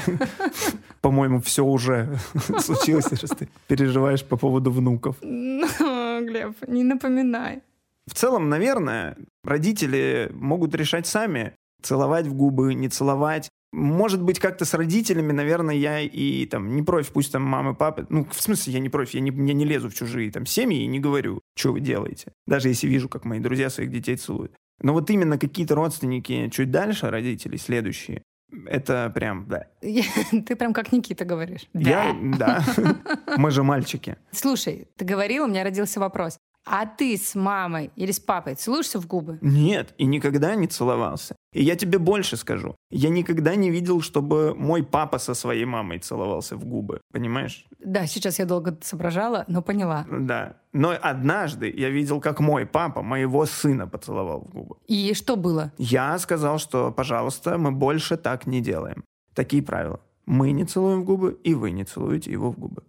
по-моему, 1.01 1.41
все 1.41 1.63
уже 1.63 2.17
случилось, 2.59 3.11
раз 3.11 3.31
ты 3.37 3.49
переживаешь 3.67 4.23
по 4.25 4.35
поводу 4.35 4.71
внуков. 4.71 5.15
Глеб, 5.21 6.55
не 6.67 6.83
напоминай. 6.83 7.61
В 8.07 8.15
целом, 8.15 8.49
наверное, 8.49 9.15
родители 9.43 10.31
могут 10.33 10.73
решать 10.73 11.05
сами, 11.05 11.53
целовать 11.83 12.25
в 12.25 12.33
губы, 12.33 12.73
не 12.73 12.89
целовать. 12.89 13.49
Может 13.71 14.23
быть, 14.23 14.39
как-то 14.39 14.65
с 14.65 14.73
родителями, 14.73 15.31
наверное, 15.31 15.75
я 15.75 15.99
и 15.99 16.47
там 16.47 16.75
не 16.75 16.81
против, 16.81 17.11
пусть 17.11 17.31
там 17.31 17.43
мамы, 17.43 17.75
папы. 17.75 18.07
Ну, 18.09 18.25
в 18.25 18.41
смысле, 18.41 18.73
я 18.73 18.79
не 18.79 18.89
против, 18.89 19.13
я 19.13 19.21
не, 19.21 19.29
я 19.29 19.53
не 19.53 19.65
лезу 19.65 19.89
в 19.89 19.93
чужие 19.93 20.31
там 20.31 20.47
семьи 20.47 20.81
и 20.81 20.87
не 20.87 20.99
говорю, 20.99 21.41
что 21.55 21.73
вы 21.73 21.79
делаете. 21.79 22.33
Даже 22.47 22.69
если 22.69 22.87
вижу, 22.87 23.07
как 23.07 23.25
мои 23.25 23.39
друзья 23.39 23.69
своих 23.69 23.91
детей 23.91 24.15
целуют. 24.15 24.53
Но 24.81 24.93
вот 24.93 25.09
именно 25.09 25.37
какие-то 25.37 25.75
родственники 25.75 26.49
чуть 26.49 26.71
дальше, 26.71 27.09
родители 27.09 27.57
следующие, 27.57 28.23
это 28.65 29.11
прям, 29.13 29.45
да. 29.47 29.67
Ты 29.81 30.55
прям 30.55 30.73
как 30.73 30.91
Никита 30.91 31.25
говоришь. 31.25 31.67
Я, 31.73 32.15
да. 32.37 32.63
Мы 33.37 33.51
же 33.51 33.63
мальчики. 33.63 34.17
Слушай, 34.31 34.87
ты 34.95 35.05
говорил, 35.05 35.45
у 35.45 35.47
меня 35.47 35.63
родился 35.63 35.99
вопрос. 35.99 36.37
А 36.71 36.85
ты 36.85 37.17
с 37.17 37.33
мамой 37.33 37.89
или 37.95 38.11
с 38.11 38.19
папой 38.19 38.53
целуешься 38.53 38.99
в 38.99 39.07
губы? 39.07 39.39
Нет, 39.41 39.95
и 39.97 40.05
никогда 40.05 40.53
не 40.53 40.67
целовался. 40.67 41.35
И 41.51 41.63
я 41.63 41.75
тебе 41.75 41.97
больше 41.97 42.37
скажу. 42.37 42.75
Я 42.91 43.09
никогда 43.09 43.55
не 43.55 43.71
видел, 43.71 44.01
чтобы 44.01 44.53
мой 44.53 44.83
папа 44.83 45.17
со 45.17 45.33
своей 45.33 45.65
мамой 45.65 45.97
целовался 45.97 46.55
в 46.55 46.65
губы. 46.65 47.01
Понимаешь? 47.11 47.65
Да, 47.83 48.05
сейчас 48.05 48.37
я 48.37 48.45
долго 48.45 48.77
соображала, 48.83 49.45
но 49.47 49.63
поняла. 49.63 50.05
Да. 50.11 50.57
Но 50.71 50.93
однажды 51.01 51.73
я 51.75 51.89
видел, 51.89 52.21
как 52.21 52.39
мой 52.39 52.67
папа 52.67 53.01
моего 53.01 53.47
сына 53.47 53.87
поцеловал 53.87 54.41
в 54.41 54.49
губы. 54.49 54.75
И 54.85 55.15
что 55.15 55.35
было? 55.35 55.71
Я 55.79 56.19
сказал, 56.19 56.59
что, 56.59 56.91
пожалуйста, 56.91 57.57
мы 57.57 57.71
больше 57.71 58.15
так 58.15 58.45
не 58.45 58.61
делаем. 58.61 59.03
Такие 59.33 59.63
правила. 59.63 59.99
Мы 60.27 60.51
не 60.51 60.65
целуем 60.65 61.01
в 61.01 61.05
губы, 61.05 61.39
и 61.43 61.55
вы 61.55 61.71
не 61.71 61.83
целуете 61.83 62.31
его 62.31 62.51
в 62.51 62.59
губы 62.59 62.83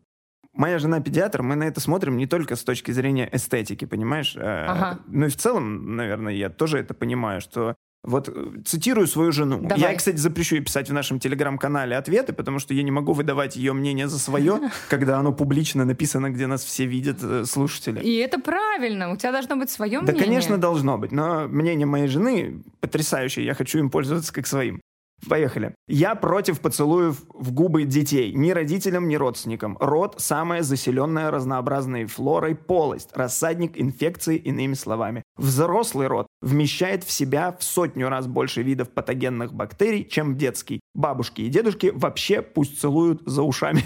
моя 0.60 0.78
жена 0.78 1.00
педиатр, 1.00 1.42
мы 1.42 1.56
на 1.56 1.64
это 1.64 1.80
смотрим 1.80 2.16
не 2.16 2.26
только 2.26 2.54
с 2.54 2.62
точки 2.62 2.92
зрения 2.92 3.28
эстетики, 3.32 3.86
понимаешь? 3.86 4.36
Э, 4.36 4.66
ага. 4.68 4.98
Ну 5.08 5.26
и 5.26 5.30
в 5.30 5.36
целом, 5.36 5.96
наверное, 5.96 6.34
я 6.34 6.50
тоже 6.50 6.78
это 6.78 6.92
понимаю, 6.94 7.40
что 7.40 7.74
вот 8.02 8.28
э, 8.28 8.62
цитирую 8.64 9.06
свою 9.06 9.32
жену. 9.32 9.60
Давай. 9.62 9.92
Я, 9.92 9.94
кстати, 9.94 10.16
запрещу 10.16 10.56
ей 10.56 10.62
писать 10.62 10.88
в 10.88 10.92
нашем 10.92 11.18
телеграм-канале 11.18 11.96
ответы, 11.96 12.32
потому 12.32 12.58
что 12.58 12.74
я 12.74 12.82
не 12.82 12.90
могу 12.90 13.12
выдавать 13.12 13.56
ее 13.56 13.72
мнение 13.72 14.08
за 14.08 14.18
свое, 14.18 14.70
когда 14.88 15.18
оно 15.18 15.32
публично 15.32 15.84
написано, 15.84 16.30
где 16.30 16.46
нас 16.46 16.62
все 16.62 16.86
видят 16.86 17.18
э, 17.22 17.44
слушатели. 17.44 18.00
И 18.00 18.16
это 18.16 18.38
правильно. 18.38 19.12
У 19.12 19.16
тебя 19.16 19.32
должно 19.32 19.56
быть 19.56 19.70
свое 19.70 20.00
мнение. 20.00 20.14
Да, 20.14 20.24
конечно, 20.24 20.58
должно 20.58 20.98
быть. 20.98 21.12
Но 21.12 21.48
мнение 21.48 21.86
моей 21.86 22.06
жены 22.06 22.62
потрясающее. 22.80 23.44
Я 23.44 23.54
хочу 23.54 23.78
им 23.78 23.90
пользоваться 23.90 24.32
как 24.32 24.46
своим. 24.46 24.80
Поехали. 25.28 25.74
Я 25.86 26.14
против 26.14 26.60
поцелуев 26.60 27.22
в 27.34 27.52
губы 27.52 27.84
детей. 27.84 28.32
Ни 28.32 28.50
родителям, 28.50 29.08
ни 29.08 29.16
родственникам. 29.16 29.76
Рот– 29.80 30.14
самая 30.18 30.62
заселенная 30.62 31.30
разнообразной 31.30 32.06
флорой 32.06 32.54
полость. 32.54 33.10
Рассадник 33.14 33.80
инфекции, 33.80 34.36
иными 34.36 34.74
словами. 34.74 35.22
Взрослый 35.36 36.06
рот 36.06 36.26
вмещает 36.40 37.04
в 37.04 37.10
себя 37.10 37.56
в 37.58 37.62
сотню 37.62 38.08
раз 38.08 38.26
больше 38.26 38.62
видов 38.62 38.90
патогенных 38.90 39.52
бактерий, 39.52 40.04
чем 40.04 40.36
детский. 40.36 40.80
Бабушки 40.94 41.42
и 41.42 41.48
дедушки 41.48 41.92
вообще 41.94 42.42
пусть 42.42 42.80
целуют 42.80 43.22
за 43.26 43.42
ушами. 43.42 43.82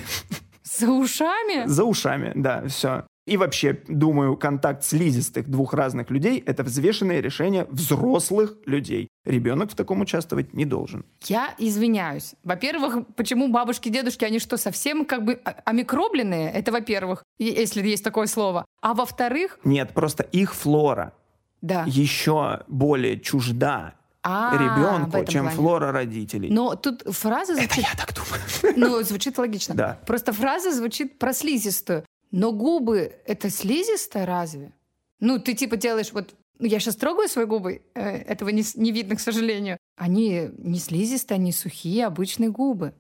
За 0.63 0.91
ушами? 0.91 1.67
За 1.67 1.85
ушами, 1.85 2.33
да, 2.35 2.67
все. 2.69 3.05
И 3.27 3.39
вообще, 3.39 3.81
думаю, 3.89 4.37
контакт 4.37 4.85
слизистых 4.85 5.49
двух 5.49 5.73
разных 5.73 6.11
людей– 6.11 6.43
это 6.47 6.63
взвешенное 6.63 7.21
решение 7.21 7.67
взрослых 7.71 8.57
людей. 8.67 9.09
Ребенок 9.25 9.71
в 9.71 9.75
таком 9.75 10.03
участвовать 10.03 10.53
не 10.53 10.67
должен. 10.67 11.07
Я 11.25 11.55
извиняюсь. 11.59 12.35
Во-первых, 12.45 13.07
почему 13.17 13.49
бабушки, 13.49 13.89
дедушки, 13.89 14.27
они 14.27 14.39
что, 14.39 14.59
совсем 14.59 15.07
как 15.07 15.25
бы 15.25 15.41
омикробленные? 15.65 16.51
Это 16.53 16.71
во-первых, 16.71 17.23
если 17.39 17.87
есть 17.87 18.05
такое 18.05 18.27
слово. 18.27 18.67
А 18.83 18.93
во-вторых... 18.93 19.59
Нет, 19.65 19.95
просто 19.95 20.23
их 20.25 20.55
флора 20.55 21.15
да. 21.63 21.85
еще 21.87 22.61
более 22.69 23.19
чужда 23.19 23.95
а, 24.23 24.55
ребенку, 24.55 25.25
чем 25.31 25.45
плане. 25.45 25.57
флора 25.57 25.93
родителей. 25.93 26.51
Но 26.51 26.75
тут 26.75 27.03
фраза 27.07 27.55
звучит... 27.55 27.73
Это 27.73 27.81
я 27.81 27.93
так 27.97 28.15
думаю. 28.15 28.77
Ну, 28.77 29.03
звучит 29.03 29.39
логично. 29.39 29.75
Да. 29.75 29.99
Просто 30.07 30.33
фраза 30.33 30.73
звучит 30.73 31.19
про 31.19 31.33
слизистую. 31.33 32.05
Но 32.37 32.51
губы— 32.51 33.13
это 33.27 33.49
слизистая 33.49 34.27
разве? 34.27 34.73
Ну, 35.21 35.39
ты 35.39 35.55
типа 35.55 35.77
делаешь 35.77 36.11
вот... 36.13 36.35
Ну, 36.59 36.67
я 36.67 36.81
сейчас 36.81 36.97
трогаю 36.97 37.29
свои 37.29 37.45
губы, 37.45 37.83
э, 37.95 38.01
этого 38.01 38.49
не, 38.49 38.65
не 38.75 38.91
видно, 38.91 39.15
к 39.15 39.21
сожалению. 39.21 39.79
Они 39.97 40.51
не 40.59 40.81
слизистые, 40.81 41.37
они 41.37 41.53
сухие, 41.53 42.05
обычные 42.05 42.51
губы. 42.51 42.93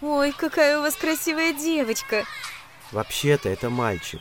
Ой, 0.00 0.32
какая 0.36 0.78
у 0.78 0.80
вас 0.80 0.96
красивая 0.96 1.52
девочка. 1.52 2.24
Вообще-то 2.90 3.48
это 3.48 3.70
мальчик. 3.70 4.20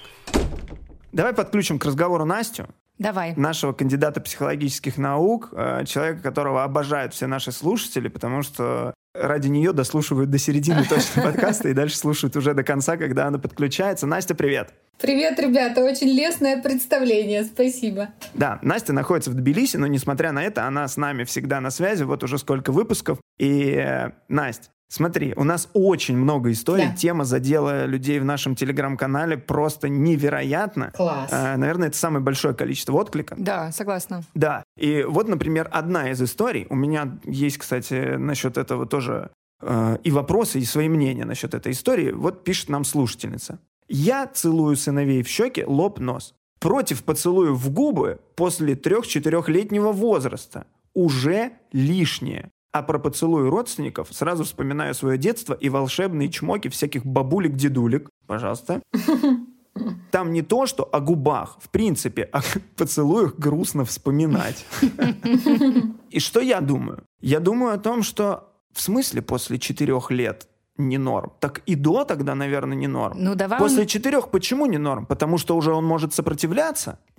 Давай 1.12 1.34
подключим 1.34 1.80
к 1.80 1.86
разговору 1.86 2.26
Настю. 2.26 2.68
Давай. 3.00 3.34
Нашего 3.36 3.74
кандидата 3.74 4.22
психологических 4.22 5.00
наук, 5.00 5.50
э, 5.54 5.86
человека, 5.86 6.22
которого 6.22 6.64
обожают 6.64 7.16
все 7.16 7.26
наши 7.26 7.52
слушатели, 7.52 8.10
потому 8.10 8.44
что 8.44 8.94
ради 9.16 9.48
нее 9.48 9.74
дослушивают 9.74 10.30
до 10.30 10.38
середины 10.38 10.86
точно 10.90 11.24
подкаста 11.24 11.70
и 11.70 11.74
дальше 11.74 11.98
слушают 11.98 12.36
уже 12.36 12.54
до 12.54 12.64
конца, 12.64 12.98
когда 12.98 13.28
она 13.28 13.40
подключается. 13.40 14.08
Настя, 14.08 14.36
привет! 14.36 14.74
Привет, 15.02 15.40
ребята! 15.40 15.84
Очень 15.84 16.08
лестное 16.08 16.62
представление, 16.62 17.44
спасибо. 17.44 18.10
Да, 18.34 18.60
Настя 18.62 18.94
находится 18.94 19.30
в 19.30 19.34
Тбилиси, 19.34 19.78
но 19.78 19.88
несмотря 19.88 20.32
на 20.32 20.44
это, 20.44 20.66
она 20.66 20.88
с 20.88 20.96
нами 20.96 21.26
всегда 21.26 21.60
на 21.60 21.70
связи, 21.70 22.04
вот 22.04 22.24
уже 22.24 22.38
сколько 22.38 22.72
выпусков. 22.72 23.20
И, 23.38 23.72
э, 23.72 24.12
Настя, 24.30 24.70
Смотри, 24.96 25.34
у 25.36 25.44
нас 25.44 25.68
очень 25.74 26.16
много 26.16 26.54
историй. 26.54 26.88
Да. 26.88 26.96
Тема 26.96 27.26
задела 27.26 27.86
людей 27.86 28.18
в 28.18 28.24
нашем 28.24 28.56
телеграм-канале 28.56 29.38
просто 29.38 29.90
невероятно. 29.90 30.94
Класс. 30.96 31.30
Э, 31.34 31.58
наверное, 31.58 31.90
это 31.90 31.98
самое 31.98 32.24
большое 32.24 32.54
количество 32.54 32.94
откликов. 32.94 33.38
Да, 33.38 33.74
согласна. 33.74 34.24
Да. 34.36 34.64
И 34.78 35.04
вот, 35.04 35.28
например, 35.28 35.68
одна 35.74 36.12
из 36.12 36.22
историй. 36.22 36.66
У 36.70 36.76
меня 36.76 37.20
есть, 37.26 37.58
кстати, 37.58 38.16
насчет 38.16 38.58
этого 38.58 38.86
тоже 38.86 39.32
э, 39.62 39.98
и 40.02 40.12
вопросы, 40.12 40.60
и 40.60 40.64
свои 40.64 40.88
мнения 40.88 41.26
насчет 41.26 41.54
этой 41.54 41.74
истории. 41.74 42.14
Вот 42.14 42.46
пишет 42.46 42.70
нам 42.70 42.86
слушательница. 42.86 43.60
Я 43.90 44.28
целую 44.28 44.78
сыновей 44.78 45.24
в 45.24 45.28
щеки, 45.28 45.66
лоб, 45.66 46.00
нос. 46.00 46.36
Против 46.62 47.04
поцелуев 47.04 47.58
в 47.58 47.70
губы 47.70 48.22
после 48.36 48.76
трех-четырехлетнего 48.76 49.92
возраста. 49.92 50.68
Уже 50.94 51.52
лишнее. 51.74 52.50
А 52.76 52.82
про 52.82 53.00
поцелуй 53.00 53.48
родственников 53.48 54.10
сразу 54.12 54.44
вспоминаю 54.44 54.94
свое 54.94 55.18
детство 55.18 55.54
и 55.54 55.70
волшебные 55.70 56.28
чмоки 56.28 56.68
всяких 56.68 57.06
бабулек-дедулек. 57.06 58.10
Пожалуйста. 58.28 58.82
Там 60.12 60.34
не 60.34 60.42
то, 60.42 60.66
что 60.66 60.84
о 60.92 61.00
губах. 61.00 61.58
В 61.62 61.70
принципе, 61.70 62.24
о 62.24 62.42
поцелуях 62.76 63.40
грустно 63.40 63.86
вспоминать. 63.86 64.66
И 66.10 66.20
что 66.20 66.42
я 66.42 66.60
думаю? 66.60 67.06
Я 67.22 67.40
думаю 67.40 67.76
о 67.76 67.78
том, 67.78 68.04
что 68.04 68.52
в 68.74 68.82
смысле 68.82 69.22
после 69.22 69.58
четырех 69.58 70.12
лет 70.12 70.50
не 70.76 70.98
норм. 70.98 71.32
Так 71.40 71.62
и 71.66 71.76
до 71.76 72.04
тогда, 72.04 72.36
наверное, 72.36 72.76
не 72.76 72.88
норм. 72.88 73.16
Ну, 73.18 73.36
давай 73.36 73.58
После 73.58 73.84
он... 73.84 73.88
четырех 73.88 74.32
почему 74.32 74.66
не 74.66 74.78
норм? 74.78 75.06
Потому 75.06 75.38
что 75.38 75.56
уже 75.56 75.72
он 75.72 75.86
может 75.86 76.14
сопротивляться. 76.14 77.00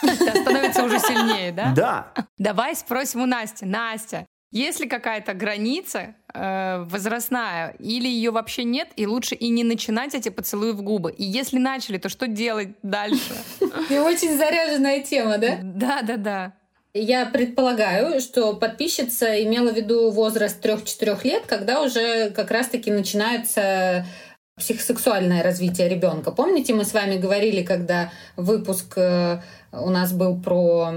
Становится 0.00 0.84
уже 0.84 0.98
сильнее, 0.98 1.52
да? 1.52 1.72
Да. 1.76 2.12
Давай 2.38 2.74
спросим 2.74 3.20
у 3.20 3.26
Насти. 3.26 3.66
Настя, 3.66 4.26
есть 4.54 4.78
ли 4.78 4.88
какая-то 4.88 5.34
граница 5.34 6.14
э, 6.32 6.84
возрастная, 6.86 7.74
или 7.80 8.06
ее 8.06 8.30
вообще 8.30 8.62
нет, 8.62 8.88
и 8.94 9.04
лучше 9.04 9.34
и 9.34 9.48
не 9.48 9.64
начинать 9.64 10.14
эти 10.14 10.28
поцелуи 10.28 10.70
в 10.70 10.82
губы? 10.82 11.10
И 11.10 11.24
если 11.24 11.58
начали, 11.58 11.98
то 11.98 12.08
что 12.08 12.28
делать 12.28 12.68
дальше? 12.82 13.34
И 13.90 13.98
очень 13.98 14.38
заряженная 14.38 15.02
тема, 15.02 15.38
да? 15.38 15.58
Да, 15.60 16.02
да, 16.02 16.16
да. 16.16 16.52
Я 16.94 17.26
предполагаю, 17.26 18.20
что 18.20 18.54
подписчица 18.54 19.42
имела 19.42 19.72
в 19.72 19.76
виду 19.76 20.12
возраст 20.12 20.64
3-4 20.64 21.18
лет, 21.24 21.42
когда 21.46 21.82
уже 21.82 22.30
как 22.30 22.52
раз-таки 22.52 22.92
начинается 22.92 24.06
психосексуальное 24.56 25.42
развитие 25.42 25.88
ребенка. 25.88 26.30
Помните, 26.30 26.74
мы 26.74 26.84
с 26.84 26.94
вами 26.94 27.18
говорили, 27.18 27.64
когда 27.64 28.12
выпуск 28.36 28.96
э, 28.96 29.40
у 29.72 29.90
нас 29.90 30.12
был 30.12 30.40
про 30.40 30.94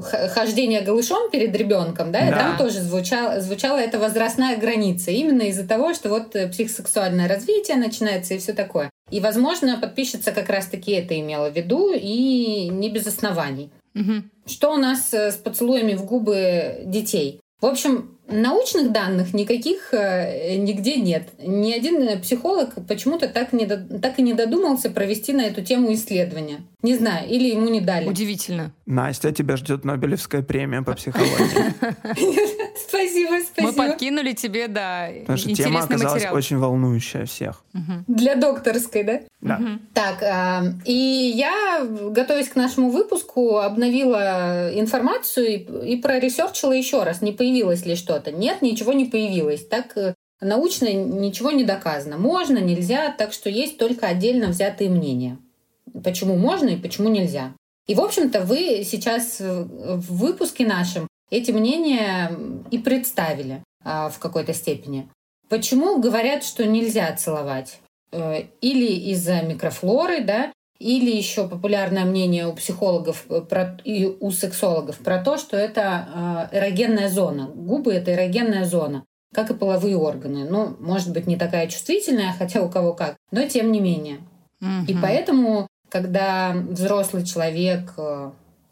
хождение 0.00 0.80
голышом 0.80 1.30
перед 1.30 1.54
ребенком, 1.56 2.12
да, 2.12 2.30
да. 2.30 2.36
там 2.36 2.56
тоже 2.58 2.80
звучало, 2.80 3.40
звучала 3.40 3.78
эта 3.78 3.98
возрастная 3.98 4.56
граница, 4.56 5.10
именно 5.10 5.42
из-за 5.42 5.66
того, 5.66 5.94
что 5.94 6.08
вот 6.08 6.36
э, 6.36 6.48
психосексуальное 6.48 7.28
развитие 7.28 7.76
начинается 7.76 8.34
и 8.34 8.38
все 8.38 8.52
такое. 8.52 8.90
И, 9.10 9.20
возможно, 9.20 9.78
подписчица 9.80 10.32
как 10.32 10.48
раз-таки 10.48 10.92
это 10.92 11.18
имела 11.18 11.50
в 11.50 11.56
виду, 11.56 11.92
и 11.92 12.68
не 12.68 12.90
без 12.90 13.06
оснований. 13.06 13.70
Угу. 13.94 14.12
Что 14.46 14.74
у 14.74 14.76
нас 14.76 15.12
э, 15.12 15.32
с 15.32 15.36
поцелуями 15.36 15.94
в 15.94 16.04
губы 16.04 16.82
детей? 16.84 17.40
В 17.60 17.66
общем, 17.66 18.16
научных 18.26 18.90
данных 18.92 19.34
никаких 19.34 19.92
э, 19.92 20.56
нигде 20.56 20.96
нет. 20.96 21.28
Ни 21.38 21.72
один 21.72 22.20
психолог 22.20 22.74
почему-то 22.86 23.28
так, 23.28 23.52
не, 23.52 23.66
так 23.66 24.18
и 24.18 24.22
не 24.22 24.32
додумался 24.32 24.90
провести 24.90 25.32
на 25.32 25.42
эту 25.42 25.62
тему 25.62 25.92
исследование. 25.92 26.60
Не 26.82 26.96
знаю, 26.96 27.28
или 27.28 27.50
ему 27.50 27.68
не 27.68 27.80
дали. 27.80 28.08
Удивительно. 28.08 28.72
Настя, 28.86 29.32
тебя 29.32 29.56
ждет 29.56 29.84
Нобелевская 29.84 30.42
премия 30.42 30.82
по 30.82 30.92
психологии. 30.96 31.74
Спасибо, 32.90 33.38
спасибо. 33.44 33.70
Мы 33.70 33.72
подкинули 33.72 34.32
тебе, 34.32 34.66
да, 34.66 35.08
Потому 35.20 35.38
что 35.38 35.54
тема 35.54 35.84
оказалась 35.84 36.26
очень 36.32 36.58
волнующая 36.58 37.24
всех. 37.24 37.64
Для 38.08 38.34
докторской, 38.34 39.04
да? 39.04 39.20
Да. 39.40 39.60
Так, 39.94 40.22
а, 40.22 40.64
и 40.84 40.92
я, 40.92 41.86
готовясь 41.86 42.48
к 42.48 42.56
нашему 42.56 42.90
выпуску, 42.90 43.58
обновила 43.58 44.70
информацию 44.74 45.84
и 45.86 45.96
проресерчила 45.96 46.72
еще 46.72 47.04
раз, 47.04 47.22
не 47.22 47.32
появилось 47.32 47.86
ли 47.86 47.94
что-то. 47.94 48.32
Нет, 48.32 48.60
ничего 48.60 48.92
не 48.92 49.04
появилось. 49.04 49.64
Так 49.64 49.96
э, 49.96 50.14
научно 50.40 50.92
ничего 50.92 51.52
не 51.52 51.64
доказано. 51.64 52.18
Можно, 52.18 52.58
нельзя, 52.58 53.14
так 53.16 53.32
что 53.32 53.48
есть 53.48 53.78
только 53.78 54.08
отдельно 54.08 54.48
взятые 54.48 54.90
мнения. 54.90 55.38
Почему 56.04 56.36
можно 56.36 56.68
и 56.70 56.76
почему 56.76 57.08
нельзя. 57.08 57.54
И, 57.86 57.94
в 57.94 58.00
общем-то, 58.00 58.42
вы 58.42 58.82
сейчас 58.84 59.40
в 59.40 60.16
выпуске 60.16 60.66
нашем 60.66 61.08
эти 61.30 61.50
мнения 61.50 62.36
и 62.70 62.78
представили 62.78 63.62
а, 63.84 64.08
в 64.10 64.18
какой-то 64.18 64.52
степени. 64.52 65.08
Почему 65.48 66.00
говорят, 66.00 66.44
что 66.44 66.66
нельзя 66.66 67.12
целовать? 67.16 67.80
Э, 68.12 68.42
или 68.60 69.10
из-за 69.10 69.42
микрофлоры, 69.42 70.22
да, 70.22 70.52
или 70.78 71.14
еще 71.14 71.48
популярное 71.48 72.04
мнение 72.04 72.46
у 72.46 72.52
психологов 72.52 73.24
э, 73.28 73.40
про, 73.42 73.78
и 73.84 74.06
у 74.06 74.30
сексологов 74.30 74.98
про 74.98 75.22
то, 75.22 75.38
что 75.38 75.56
это 75.56 76.48
э, 76.52 76.58
эрогенная 76.58 77.08
зона. 77.08 77.50
Губы— 77.54 77.92
это 77.94 78.12
эрогенная 78.14 78.64
зона, 78.64 79.04
как 79.34 79.50
и 79.50 79.54
половые 79.54 79.96
органы. 79.96 80.48
Ну, 80.48 80.76
может 80.80 81.12
быть, 81.12 81.26
не 81.26 81.36
такая 81.36 81.68
чувствительная, 81.68 82.32
хотя 82.38 82.62
у 82.62 82.68
кого 82.68 82.94
как, 82.94 83.16
но 83.30 83.46
тем 83.46 83.70
не 83.70 83.80
менее. 83.80 84.18
Угу. 84.60 84.86
И 84.88 84.96
поэтому, 85.00 85.68
когда 85.88 86.52
взрослый 86.52 87.24
человек 87.24 87.94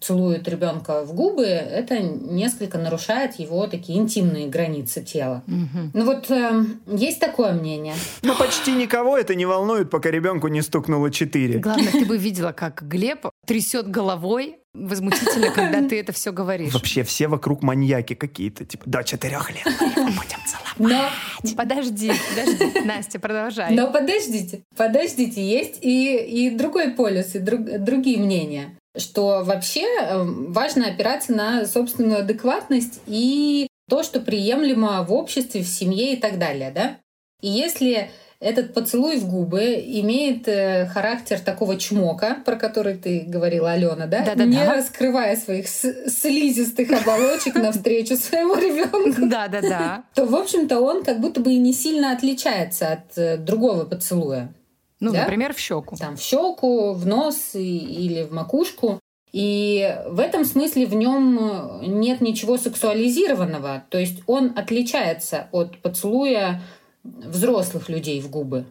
целует 0.01 0.49
ребенка 0.49 1.05
в 1.05 1.13
губы, 1.13 1.45
это 1.45 1.99
несколько 1.99 2.79
нарушает 2.79 3.39
его 3.39 3.67
такие 3.67 3.99
интимные 3.99 4.49
границы 4.49 5.03
тела. 5.03 5.43
Угу. 5.47 5.91
Ну 5.95 6.05
вот 6.05 6.31
э, 6.31 6.65
есть 6.87 7.21
такое 7.21 7.53
мнение. 7.53 7.95
Но 8.23 8.35
почти 8.35 8.73
никого 8.73 9.19
это 9.19 9.35
не 9.35 9.47
волнует, 9.47 9.91
пока 9.91 10.11
ребенку 10.11 10.49
не 10.49 10.63
стукнуло 10.63 11.11
4. 11.11 11.59
Главное, 11.59 11.93
ты 11.93 12.05
бы 12.05 12.17
видела, 12.17 12.53
как 12.53 12.87
Глеб 12.87 13.27
трясет 13.47 13.91
головой 13.91 14.59
возмутительно, 14.75 15.51
когда 15.51 15.83
ты 15.89 15.99
это 15.99 16.13
все 16.13 16.33
говоришь. 16.33 16.73
Вообще 16.73 17.03
все 17.03 17.29
вокруг 17.29 17.63
маньяки 17.63 18.15
какие-то, 18.15 18.65
типа 18.65 18.85
до 18.87 19.03
четырех 19.03 19.51
лет 19.51 19.65
мы 19.81 20.05
будем 20.05 20.39
целовать. 20.47 20.79
Но... 20.79 21.09
Подожди, 21.57 22.13
подожди, 22.31 22.81
Настя, 22.85 23.19
продолжай. 23.19 23.75
Но 23.75 23.91
подождите, 23.91 24.63
подождите, 24.77 25.43
есть 25.43 25.79
и, 25.83 26.17
и 26.17 26.51
другой 26.51 26.91
полюс, 26.91 27.35
и 27.35 27.39
друг, 27.39 27.63
другие 27.81 28.19
мнения 28.19 28.78
что 28.97 29.43
вообще 29.45 29.85
эм, 30.01 30.53
важно 30.53 30.87
опираться 30.87 31.33
на 31.33 31.67
собственную 31.67 32.21
адекватность 32.21 33.01
и 33.07 33.69
то, 33.89 34.03
что 34.03 34.21
приемлемо 34.21 35.03
в 35.03 35.13
обществе, 35.13 35.63
в 35.63 35.69
семье 35.69 36.15
и 36.15 36.17
так 36.17 36.39
далее, 36.39 36.71
да? 36.71 36.99
И 37.41 37.49
если 37.49 38.11
этот 38.41 38.73
поцелуй 38.73 39.17
в 39.17 39.29
губы 39.29 39.83
имеет 39.85 40.47
э, 40.47 40.87
характер 40.87 41.41
такого 41.41 41.77
чмока, 41.77 42.37
про 42.45 42.55
который 42.55 42.97
ты 42.97 43.25
говорила, 43.27 43.73
Алена, 43.73 44.07
да? 44.07 44.25
Да, 44.25 44.35
да, 44.37 44.45
не 44.45 44.57
да. 44.57 44.75
раскрывая 44.77 45.37
своих 45.37 45.69
слизистых 45.69 46.91
оболочек 46.91 47.57
навстречу 47.57 48.17
своему 48.17 48.55
ребенку. 48.55 49.27
Да, 49.27 49.49
да, 49.49 49.61
да. 49.61 50.05
То, 50.15 50.25
в 50.25 50.37
общем-то, 50.37 50.79
он 50.79 51.03
как 51.03 51.21
будто 51.21 51.41
бы 51.41 51.53
и 51.53 51.59
не 51.59 51.73
сильно 51.73 52.13
отличается 52.13 52.93
от 52.93 53.19
э, 53.19 53.39
другого 53.39 53.85
поцелуя. 53.85 54.53
Ну, 55.01 55.13
да? 55.13 55.21
например, 55.21 55.55
в 55.55 55.59
щеку. 55.59 55.97
Там 55.97 56.17
в 56.17 56.21
щеку, 56.21 56.93
в 56.93 57.07
нос 57.07 57.55
и, 57.55 57.79
или 57.79 58.25
в 58.25 58.33
макушку. 58.33 59.01
И 59.33 59.97
в 60.07 60.21
этом 60.21 60.45
смысле 60.45 60.87
в 60.87 60.95
нем 60.95 61.39
э, 61.39 61.87
нет 61.87 62.21
ничего 62.21 62.57
сексуализированного. 62.57 63.85
То 63.91 63.99
есть 63.99 64.23
он 64.27 64.53
отличается 64.57 65.49
от 65.53 65.79
поцелуя 65.79 66.63
взрослых 67.05 67.89
людей 67.89 68.21
в 68.21 68.31
губы. 68.31 68.65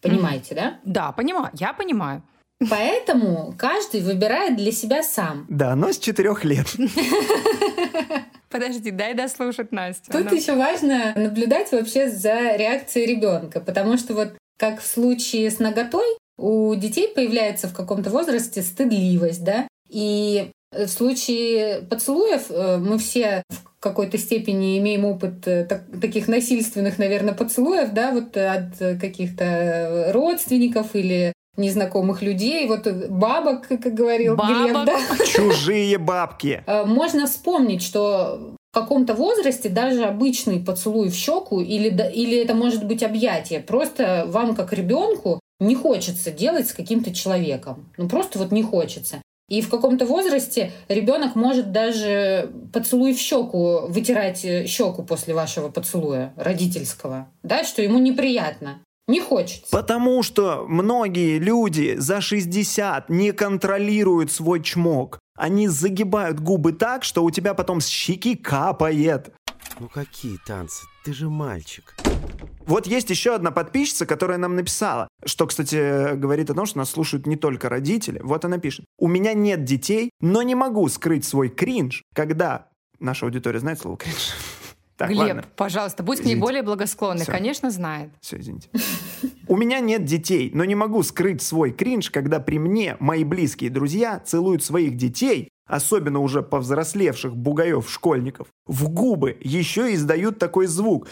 Понимаете, 0.00 0.54
mm. 0.54 0.56
да? 0.56 0.78
Да, 0.84 1.12
понимаю. 1.12 1.50
Я 1.54 1.72
понимаю. 1.72 2.22
Поэтому 2.70 3.54
каждый 3.58 4.00
выбирает 4.00 4.56
для 4.56 4.72
себя 4.72 5.02
сам. 5.02 5.46
Да, 5.48 5.74
но 5.74 5.92
с 5.92 5.98
четырех 5.98 6.44
лет. 6.44 6.66
Подожди, 8.48 8.92
дай 8.92 9.14
дослушать 9.14 9.72
Настю. 9.72 10.12
Тут 10.12 10.32
еще 10.32 10.54
важно 10.54 11.12
наблюдать 11.16 11.72
вообще 11.72 12.08
за 12.08 12.54
реакцией 12.54 13.06
ребенка, 13.06 13.60
потому 13.60 13.98
что 13.98 14.14
вот 14.14 14.34
как 14.58 14.80
в 14.80 14.86
случае 14.86 15.50
с 15.50 15.58
наготой, 15.58 16.06
у 16.36 16.74
детей 16.74 17.08
появляется 17.08 17.68
в 17.68 17.74
каком-то 17.74 18.10
возрасте 18.10 18.62
стыдливость, 18.62 19.44
да, 19.44 19.68
и 19.88 20.50
в 20.72 20.88
случае 20.88 21.82
поцелуев 21.82 22.50
э, 22.50 22.78
мы 22.78 22.98
все 22.98 23.44
в 23.48 23.80
какой-то 23.80 24.18
степени 24.18 24.78
имеем 24.78 25.04
опыт 25.04 25.46
э, 25.46 25.64
так, 25.64 25.84
таких 26.00 26.26
насильственных, 26.26 26.98
наверное, 26.98 27.34
поцелуев, 27.34 27.92
да, 27.92 28.10
вот 28.10 28.36
от 28.36 28.78
каких-то 29.00 30.10
родственников 30.12 30.96
или 30.96 31.32
незнакомых 31.56 32.22
людей, 32.22 32.66
вот 32.66 32.86
бабок, 33.08 33.68
как 33.68 33.80
говорил 33.94 34.36
бабок. 34.36 34.56
Глеб, 34.56 34.86
да. 34.86 35.24
Чужие 35.26 35.98
бабки. 35.98 36.64
Э, 36.66 36.84
можно 36.84 37.26
вспомнить, 37.26 37.82
что 37.82 38.56
в 38.74 38.80
каком-то 38.80 39.14
возрасте 39.14 39.68
даже 39.68 40.04
обычный 40.04 40.58
поцелуй 40.58 41.08
в 41.08 41.14
щеку 41.14 41.60
или, 41.60 41.88
или 42.12 42.38
это 42.38 42.54
может 42.54 42.84
быть 42.84 43.04
объятие. 43.04 43.60
Просто 43.60 44.24
вам, 44.26 44.56
как 44.56 44.72
ребенку, 44.72 45.38
не 45.60 45.76
хочется 45.76 46.32
делать 46.32 46.68
с 46.68 46.72
каким-то 46.72 47.14
человеком. 47.14 47.88
Ну 47.96 48.08
просто 48.08 48.40
вот 48.40 48.50
не 48.50 48.64
хочется. 48.64 49.22
И 49.48 49.60
в 49.60 49.70
каком-то 49.70 50.06
возрасте 50.06 50.72
ребенок 50.88 51.36
может 51.36 51.70
даже 51.70 52.50
поцелуй 52.72 53.14
в 53.14 53.18
щеку 53.20 53.86
вытирать 53.86 54.44
э, 54.44 54.66
щеку 54.66 55.04
после 55.04 55.34
вашего 55.34 55.68
поцелуя 55.68 56.34
родительского, 56.36 57.28
да, 57.44 57.62
что 57.62 57.80
ему 57.80 58.00
неприятно. 58.00 58.80
Не 59.06 59.20
хочется. 59.20 59.70
Потому 59.70 60.24
что 60.24 60.64
многие 60.66 61.38
люди 61.38 61.94
за 61.96 62.20
60 62.20 63.08
не 63.08 63.30
контролируют 63.30 64.32
свой 64.32 64.62
чмок. 64.62 65.20
Они 65.36 65.66
загибают 65.66 66.38
губы 66.38 66.72
так, 66.72 67.02
что 67.02 67.24
у 67.24 67.30
тебя 67.30 67.54
потом 67.54 67.80
с 67.80 67.86
щеки 67.86 68.36
капает. 68.36 69.34
Ну 69.80 69.88
какие 69.88 70.38
танцы? 70.46 70.84
Ты 71.04 71.12
же 71.12 71.28
мальчик. 71.28 71.96
Вот 72.66 72.86
есть 72.86 73.10
еще 73.10 73.34
одна 73.34 73.50
подписчица, 73.50 74.06
которая 74.06 74.38
нам 74.38 74.54
написала, 74.54 75.08
что, 75.24 75.46
кстати, 75.46 76.14
говорит 76.14 76.50
о 76.50 76.54
том, 76.54 76.66
что 76.66 76.78
нас 76.78 76.90
слушают 76.90 77.26
не 77.26 77.36
только 77.36 77.68
родители. 77.68 78.20
Вот 78.22 78.44
она 78.44 78.58
пишет. 78.58 78.86
У 78.96 79.08
меня 79.08 79.34
нет 79.34 79.64
детей, 79.64 80.10
но 80.20 80.42
не 80.42 80.54
могу 80.54 80.88
скрыть 80.88 81.24
свой 81.24 81.48
кринж, 81.48 82.02
когда... 82.14 82.68
Наша 83.00 83.26
аудитория 83.26 83.58
знает 83.58 83.80
слово 83.80 83.96
кринж? 83.96 84.34
Так, 84.96 85.08
Глеб, 85.08 85.18
ладно. 85.18 85.44
пожалуйста, 85.56 86.02
будь 86.02 86.18
извините. 86.18 86.34
к 86.34 86.36
ней 86.36 86.40
более 86.40 86.62
благосклонный. 86.62 87.22
Все. 87.22 87.32
Конечно, 87.32 87.70
знает. 87.70 88.10
Все, 88.20 88.38
извините. 88.38 88.68
У 89.48 89.56
меня 89.56 89.80
нет 89.80 90.04
детей, 90.04 90.50
но 90.54 90.64
не 90.64 90.74
могу 90.74 91.02
скрыть 91.02 91.42
свой 91.42 91.72
кринж, 91.72 92.10
когда 92.10 92.38
при 92.38 92.58
мне 92.58 92.96
мои 93.00 93.24
близкие 93.24 93.70
друзья 93.70 94.20
целуют 94.20 94.62
своих 94.62 94.96
детей, 94.96 95.48
особенно 95.66 96.20
уже 96.20 96.42
повзрослевших 96.42 97.36
бугаев-школьников, 97.36 98.46
в 98.66 98.88
губы 98.88 99.36
еще 99.40 99.90
и 99.90 99.94
издают 99.94 100.38
такой 100.38 100.66
звук. 100.66 101.08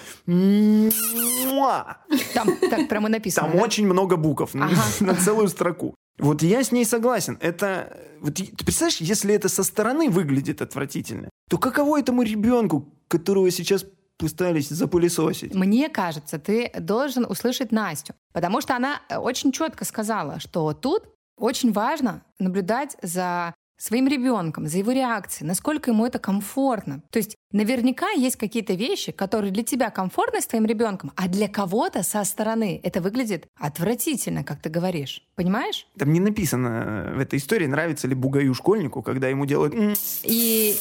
Там 2.34 2.56
так 2.70 2.88
прямо 2.88 3.08
написано. 3.08 3.48
Там 3.48 3.56
да? 3.58 3.64
очень 3.64 3.86
много 3.86 4.16
букв 4.16 4.54
ага. 4.54 4.76
на 5.00 5.14
целую 5.14 5.48
строку. 5.48 5.94
Вот 6.18 6.42
я 6.42 6.62
с 6.62 6.72
ней 6.72 6.84
согласен. 6.84 7.38
Это, 7.40 7.96
вот, 8.20 8.34
ты 8.34 8.64
представляешь, 8.64 9.00
если 9.00 9.34
это 9.34 9.48
со 9.48 9.62
стороны 9.64 10.08
выглядит 10.08 10.62
отвратительно, 10.62 11.28
то 11.48 11.58
каково 11.58 12.00
этому 12.00 12.22
ребенку, 12.22 12.88
которого 13.08 13.50
сейчас 13.50 13.84
пытались 14.18 14.68
запылесосить. 14.68 15.54
Мне 15.54 15.88
кажется, 15.88 16.38
ты 16.38 16.70
должен 16.78 17.24
услышать 17.24 17.72
Настю, 17.72 18.14
потому 18.32 18.60
что 18.60 18.76
она 18.76 19.00
очень 19.10 19.52
четко 19.52 19.84
сказала, 19.84 20.38
что 20.38 20.72
тут 20.74 21.04
очень 21.36 21.72
важно 21.72 22.22
наблюдать 22.38 22.96
за 23.02 23.54
своим 23.82 24.06
ребенком, 24.06 24.68
за 24.68 24.78
его 24.78 24.92
реакцией, 24.92 25.48
насколько 25.48 25.90
ему 25.90 26.06
это 26.06 26.20
комфортно. 26.20 27.02
То 27.10 27.18
есть 27.18 27.36
наверняка 27.50 28.10
есть 28.10 28.36
какие-то 28.36 28.74
вещи, 28.74 29.10
которые 29.10 29.50
для 29.50 29.64
тебя 29.64 29.90
комфортны 29.90 30.40
с 30.40 30.46
твоим 30.46 30.66
ребенком, 30.66 31.10
а 31.16 31.26
для 31.26 31.48
кого-то 31.48 32.04
со 32.04 32.22
стороны 32.22 32.80
это 32.84 33.00
выглядит 33.00 33.48
отвратительно, 33.58 34.44
как 34.44 34.62
ты 34.62 34.68
говоришь. 34.68 35.24
Понимаешь? 35.34 35.88
Там 35.98 36.12
не 36.12 36.20
написано 36.20 37.12
в 37.16 37.18
этой 37.18 37.40
истории, 37.40 37.66
нравится 37.66 38.06
ли 38.06 38.14
бугаю 38.14 38.54
школьнику, 38.54 39.02
когда 39.02 39.28
ему 39.28 39.46
делают... 39.46 39.74
И... 40.22 40.76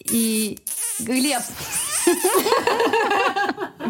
И... 0.00 0.58
Глеб. 1.00 1.42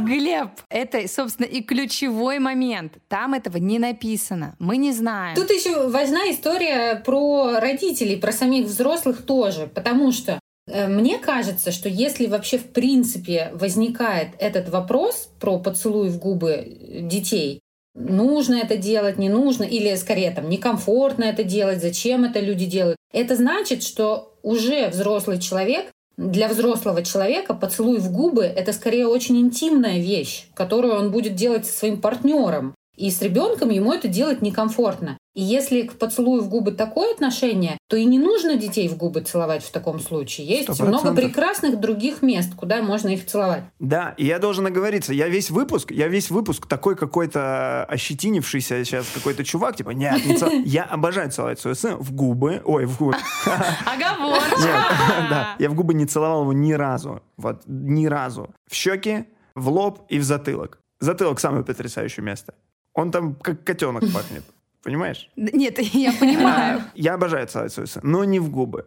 Глеб, 0.04 0.50
это, 0.68 1.06
собственно, 1.08 1.46
и 1.46 1.62
ключевой 1.62 2.38
момент. 2.38 2.94
Там 3.08 3.34
этого 3.34 3.56
не 3.56 3.78
написано. 3.78 4.54
Мы 4.58 4.76
не 4.76 4.92
знаем. 4.92 5.36
Тут 5.36 5.50
еще 5.50 5.88
важна 5.88 6.30
история 6.30 6.96
про 6.96 7.60
родителей, 7.60 8.16
про 8.16 8.32
самих 8.32 8.66
взрослых 8.66 9.22
тоже. 9.22 9.68
Потому 9.74 10.12
что 10.12 10.38
э, 10.66 10.86
мне 10.88 11.18
кажется, 11.18 11.72
что 11.72 11.88
если 11.88 12.26
вообще 12.26 12.58
в 12.58 12.72
принципе 12.72 13.50
возникает 13.54 14.28
этот 14.38 14.68
вопрос 14.68 15.28
про 15.40 15.58
поцелуй 15.58 16.08
в 16.08 16.18
губы 16.18 16.66
детей, 17.02 17.60
нужно 17.94 18.56
это 18.56 18.76
делать, 18.76 19.18
не 19.18 19.28
нужно, 19.28 19.64
или 19.64 19.94
скорее 19.94 20.30
там 20.32 20.48
некомфортно 20.48 21.24
это 21.24 21.44
делать, 21.44 21.80
зачем 21.80 22.24
это 22.24 22.40
люди 22.40 22.66
делают, 22.66 22.96
это 23.12 23.36
значит, 23.36 23.82
что 23.82 24.36
уже 24.42 24.88
взрослый 24.88 25.40
человек 25.40 25.86
для 26.16 26.48
взрослого 26.48 27.02
человека 27.02 27.54
поцелуй 27.54 27.98
в 27.98 28.12
губы— 28.12 28.44
это 28.44 28.72
скорее 28.72 29.06
очень 29.06 29.40
интимная 29.40 29.98
вещь, 29.98 30.46
которую 30.54 30.94
он 30.94 31.10
будет 31.10 31.34
делать 31.34 31.66
со 31.66 31.72
своим 31.72 32.00
партнером. 32.00 32.74
И 32.96 33.10
с 33.10 33.20
ребенком 33.22 33.70
ему 33.70 33.92
это 33.92 34.08
делать 34.08 34.42
некомфортно. 34.42 35.18
И 35.34 35.42
если 35.42 35.82
к 35.82 35.94
поцелую 35.94 36.42
в 36.42 36.48
губы 36.48 36.70
такое 36.70 37.12
отношение, 37.12 37.76
то 37.88 37.96
и 37.96 38.04
не 38.04 38.20
нужно 38.20 38.56
детей 38.56 38.88
в 38.88 38.96
губы 38.96 39.20
целовать 39.20 39.64
в 39.64 39.70
таком 39.72 39.98
случае. 39.98 40.46
Есть 40.46 40.68
100%. 40.68 40.86
много 40.86 41.12
прекрасных 41.12 41.80
других 41.80 42.22
мест, 42.22 42.54
куда 42.54 42.80
можно 42.82 43.08
их 43.08 43.26
целовать. 43.26 43.64
Да, 43.80 44.14
и 44.16 44.26
я 44.26 44.38
должен 44.38 44.64
оговориться, 44.66 45.12
я 45.12 45.28
весь 45.28 45.50
выпуск, 45.50 45.90
я 45.90 46.06
весь 46.06 46.30
выпуск 46.30 46.66
такой 46.66 46.94
какой-то 46.94 47.84
ощетинившийся 47.86 48.84
сейчас 48.84 49.06
какой-то 49.12 49.42
чувак, 49.42 49.74
типа, 49.74 49.90
нет, 49.90 50.24
не 50.24 50.36
цел... 50.36 50.50
я 50.64 50.84
обожаю 50.84 51.32
целовать 51.32 51.58
свою 51.58 51.74
сына 51.74 51.96
в 51.96 52.12
губы, 52.12 52.62
ой, 52.64 52.86
в 52.86 52.96
губы. 52.98 53.16
Оговорочка! 53.86 54.84
Да, 55.30 55.56
я 55.58 55.68
в 55.70 55.74
губы 55.74 55.94
не 55.94 56.06
целовал 56.06 56.42
его 56.42 56.52
ни 56.52 56.72
разу, 56.72 57.22
вот, 57.36 57.62
ни 57.66 58.06
разу. 58.06 58.54
В 58.70 58.74
щеки, 58.74 59.24
в 59.54 59.68
лоб 59.68 60.02
и 60.08 60.18
в 60.18 60.22
затылок. 60.22 60.78
Затылок 61.00 61.40
самое 61.40 61.64
потрясающее 61.64 62.24
место. 62.24 62.54
Он 62.94 63.10
там 63.10 63.34
как 63.34 63.64
котенок 63.64 64.02
пахнет. 64.12 64.44
Понимаешь? 64.82 65.28
Нет, 65.36 65.78
я 65.94 66.12
понимаю. 66.12 66.82
Я 66.94 67.14
обожаю 67.14 67.46
целовать 67.48 67.72
свою 67.72 67.86
сына, 67.86 68.06
но 68.06 68.24
не 68.24 68.38
в 68.38 68.50
губы. 68.50 68.86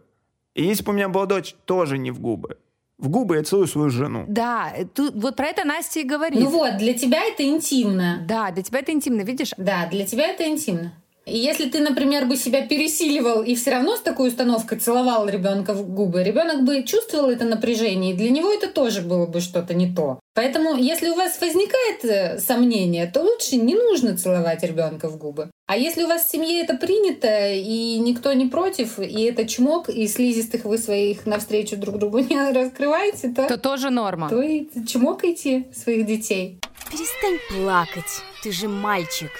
И 0.54 0.64
если 0.64 0.84
бы 0.84 0.92
у 0.92 0.94
меня 0.94 1.08
была 1.08 1.26
дочь, 1.26 1.54
тоже 1.64 1.98
не 1.98 2.10
в 2.10 2.20
губы. 2.20 2.56
В 2.98 3.10
губы 3.10 3.36
я 3.36 3.44
целую 3.44 3.68
свою 3.68 3.90
жену. 3.90 4.24
Да, 4.26 4.72
тут, 4.92 5.14
вот 5.14 5.36
про 5.36 5.46
это 5.46 5.64
Настя 5.64 6.00
и 6.00 6.04
говорит. 6.04 6.40
Ну 6.40 6.48
вот, 6.48 6.78
для 6.78 6.94
тебя 6.94 7.22
это 7.24 7.44
интимно. 7.44 8.24
Да, 8.26 8.50
для 8.50 8.64
тебя 8.64 8.80
это 8.80 8.90
интимно, 8.90 9.20
видишь? 9.22 9.52
Да, 9.56 9.86
для 9.86 10.04
тебя 10.04 10.26
это 10.26 10.48
интимно. 10.48 10.92
И 11.28 11.38
если 11.38 11.68
ты, 11.68 11.80
например, 11.80 12.26
бы 12.26 12.36
себя 12.36 12.66
пересиливал 12.66 13.42
и 13.42 13.54
все 13.54 13.70
равно 13.70 13.96
с 13.96 14.00
такой 14.00 14.28
установкой 14.28 14.78
целовал 14.78 15.28
ребенка 15.28 15.74
в 15.74 15.88
губы, 15.88 16.22
ребенок 16.22 16.64
бы 16.64 16.82
чувствовал 16.82 17.30
это 17.30 17.44
напряжение, 17.44 18.12
и 18.12 18.16
для 18.16 18.30
него 18.30 18.50
это 18.50 18.68
тоже 18.68 19.02
было 19.02 19.26
бы 19.26 19.40
что-то 19.40 19.74
не 19.74 19.92
то. 19.92 20.20
Поэтому, 20.34 20.76
если 20.76 21.08
у 21.08 21.14
вас 21.14 21.40
возникает 21.40 22.04
э, 22.04 22.38
сомнение, 22.38 23.10
то 23.12 23.22
лучше 23.22 23.56
не 23.56 23.74
нужно 23.74 24.16
целовать 24.16 24.62
ребенка 24.62 25.08
в 25.08 25.18
губы. 25.18 25.50
А 25.66 25.76
если 25.76 26.04
у 26.04 26.06
вас 26.06 26.24
в 26.24 26.30
семье 26.30 26.62
это 26.62 26.76
принято, 26.76 27.50
и 27.50 27.98
никто 27.98 28.32
не 28.32 28.46
против, 28.46 28.98
и 28.98 29.22
это 29.22 29.46
чмок, 29.46 29.88
и 29.90 30.06
слизистых 30.06 30.64
вы 30.64 30.78
своих 30.78 31.26
навстречу 31.26 31.76
друг 31.76 31.98
другу 31.98 32.18
не 32.30 32.52
раскрываете, 32.52 33.32
то... 33.34 33.48
То 33.48 33.58
тоже 33.58 33.90
норма. 33.90 34.28
То 34.28 34.40
и 34.40 34.68
чмокайте 34.86 35.66
своих 35.74 36.06
детей. 36.06 36.58
Перестань 36.90 37.38
плакать, 37.50 38.22
ты 38.42 38.52
же 38.52 38.68
мальчик. 38.68 39.30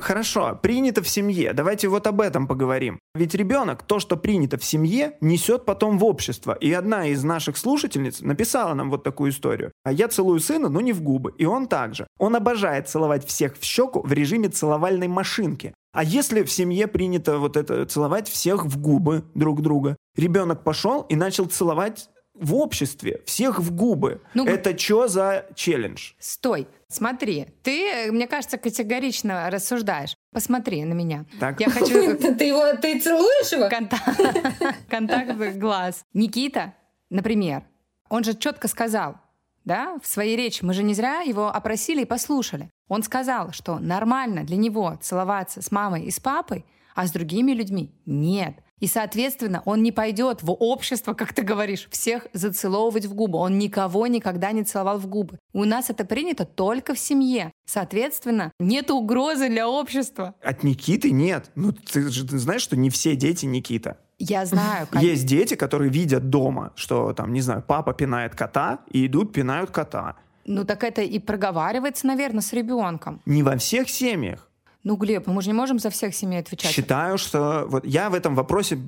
Хорошо, 0.00 0.58
принято 0.60 1.02
в 1.02 1.08
семье. 1.08 1.52
Давайте 1.52 1.88
вот 1.88 2.06
об 2.06 2.20
этом 2.20 2.46
поговорим. 2.46 2.98
Ведь 3.14 3.34
ребенок 3.34 3.82
то, 3.82 3.98
что 3.98 4.16
принято 4.16 4.56
в 4.56 4.64
семье, 4.64 5.16
несет 5.20 5.64
потом 5.64 5.98
в 5.98 6.04
общество. 6.04 6.52
И 6.52 6.72
одна 6.72 7.06
из 7.06 7.22
наших 7.22 7.56
слушательниц 7.56 8.20
написала 8.22 8.74
нам 8.74 8.90
вот 8.90 9.04
такую 9.04 9.30
историю. 9.30 9.72
А 9.84 9.92
я 9.92 10.08
целую 10.08 10.40
сына, 10.40 10.68
но 10.68 10.80
не 10.80 10.92
в 10.92 11.02
губы. 11.02 11.34
И 11.36 11.44
он 11.44 11.66
также. 11.66 12.06
Он 12.18 12.34
обожает 12.34 12.88
целовать 12.88 13.26
всех 13.26 13.58
в 13.58 13.64
щеку 13.64 14.00
в 14.00 14.12
режиме 14.12 14.48
целовальной 14.48 15.08
машинки. 15.08 15.74
А 15.92 16.02
если 16.04 16.44
в 16.44 16.50
семье 16.50 16.86
принято 16.86 17.38
вот 17.38 17.56
это 17.56 17.84
целовать 17.84 18.28
всех 18.28 18.64
в 18.64 18.80
губы 18.80 19.24
друг 19.34 19.60
друга? 19.60 19.96
Ребенок 20.16 20.64
пошел 20.64 21.02
и 21.02 21.16
начал 21.16 21.46
целовать 21.46 22.08
в 22.40 22.54
обществе, 22.54 23.20
всех 23.26 23.60
в 23.60 23.72
губы. 23.72 24.22
Ну, 24.34 24.46
это 24.46 24.76
что 24.76 25.06
за 25.06 25.46
челлендж? 25.54 26.12
Стой, 26.18 26.66
смотри, 26.88 27.46
ты, 27.62 28.10
мне 28.10 28.26
кажется, 28.26 28.56
категорично 28.56 29.50
рассуждаешь. 29.50 30.16
Посмотри 30.32 30.84
на 30.84 30.94
меня. 30.94 31.26
Так. 31.38 31.60
Я 31.60 31.68
хочу... 31.68 32.16
Ты 32.40 32.44
его, 32.44 32.76
ты 32.80 32.98
целуешь 32.98 33.52
его? 33.52 33.68
Контакт 34.88 35.56
глаз. 35.56 36.04
Никита, 36.14 36.74
например, 37.10 37.64
он 38.08 38.24
же 38.24 38.34
четко 38.34 38.68
сказал, 38.68 39.16
да, 39.64 39.98
в 40.02 40.06
своей 40.06 40.36
речи, 40.36 40.64
мы 40.64 40.72
же 40.72 40.82
не 40.82 40.94
зря 40.94 41.20
его 41.20 41.48
опросили 41.48 42.02
и 42.02 42.06
послушали. 42.06 42.70
Он 42.88 43.02
сказал, 43.02 43.52
что 43.52 43.78
нормально 43.78 44.44
для 44.44 44.56
него 44.56 44.98
целоваться 45.00 45.62
с 45.62 45.70
мамой 45.70 46.04
и 46.04 46.10
с 46.10 46.18
папой, 46.18 46.64
а 46.94 47.06
с 47.06 47.12
другими 47.12 47.52
людьми 47.52 47.92
нет. 48.06 48.54
И, 48.80 48.86
соответственно, 48.86 49.62
он 49.66 49.82
не 49.82 49.92
пойдет 49.92 50.42
в 50.42 50.50
общество, 50.52 51.12
как 51.14 51.32
ты 51.32 51.42
говоришь, 51.42 51.86
всех 51.90 52.26
зацеловывать 52.32 53.04
в 53.06 53.14
губы. 53.14 53.38
Он 53.38 53.58
никого 53.58 54.06
никогда 54.06 54.52
не 54.52 54.64
целовал 54.64 54.98
в 54.98 55.06
губы. 55.06 55.38
У 55.52 55.64
нас 55.64 55.90
это 55.90 56.04
принято 56.04 56.44
только 56.44 56.94
в 56.94 56.98
семье. 56.98 57.52
Соответственно, 57.66 58.52
нет 58.58 58.90
угрозы 58.90 59.48
для 59.48 59.68
общества. 59.68 60.34
От 60.42 60.64
Никиты 60.64 61.10
нет. 61.10 61.50
Ну, 61.54 61.72
ты 61.72 62.08
же 62.10 62.26
знаешь, 62.26 62.62
что 62.62 62.76
не 62.76 62.90
все 62.90 63.14
дети 63.14 63.46
Никита. 63.46 63.98
Я 64.18 64.44
знаю. 64.44 64.86
Как... 64.90 65.02
Есть 65.02 65.26
дети, 65.26 65.54
которые 65.54 65.90
видят 65.90 66.28
дома, 66.28 66.72
что 66.74 67.12
там, 67.12 67.32
не 67.32 67.40
знаю, 67.40 67.62
папа 67.66 67.94
пинает 67.94 68.34
кота, 68.34 68.80
и 68.90 69.06
идут 69.06 69.32
пинают 69.32 69.70
кота. 69.70 70.16
Ну 70.44 70.64
так 70.64 70.84
это 70.84 71.02
и 71.02 71.18
проговаривается, 71.18 72.06
наверное, 72.06 72.42
с 72.42 72.52
ребенком. 72.52 73.20
Не 73.24 73.42
во 73.42 73.56
всех 73.56 73.88
семьях. 73.88 74.49
Ну, 74.82 74.96
Глеб, 74.96 75.26
мы 75.26 75.42
же 75.42 75.48
не 75.48 75.54
можем 75.54 75.78
за 75.78 75.90
всех 75.90 76.14
семей 76.14 76.40
отвечать. 76.40 76.70
Считаю, 76.70 77.18
что... 77.18 77.66
Вот 77.68 77.84
я 77.84 78.08
в 78.08 78.14
этом 78.14 78.34
вопросе, 78.34 78.78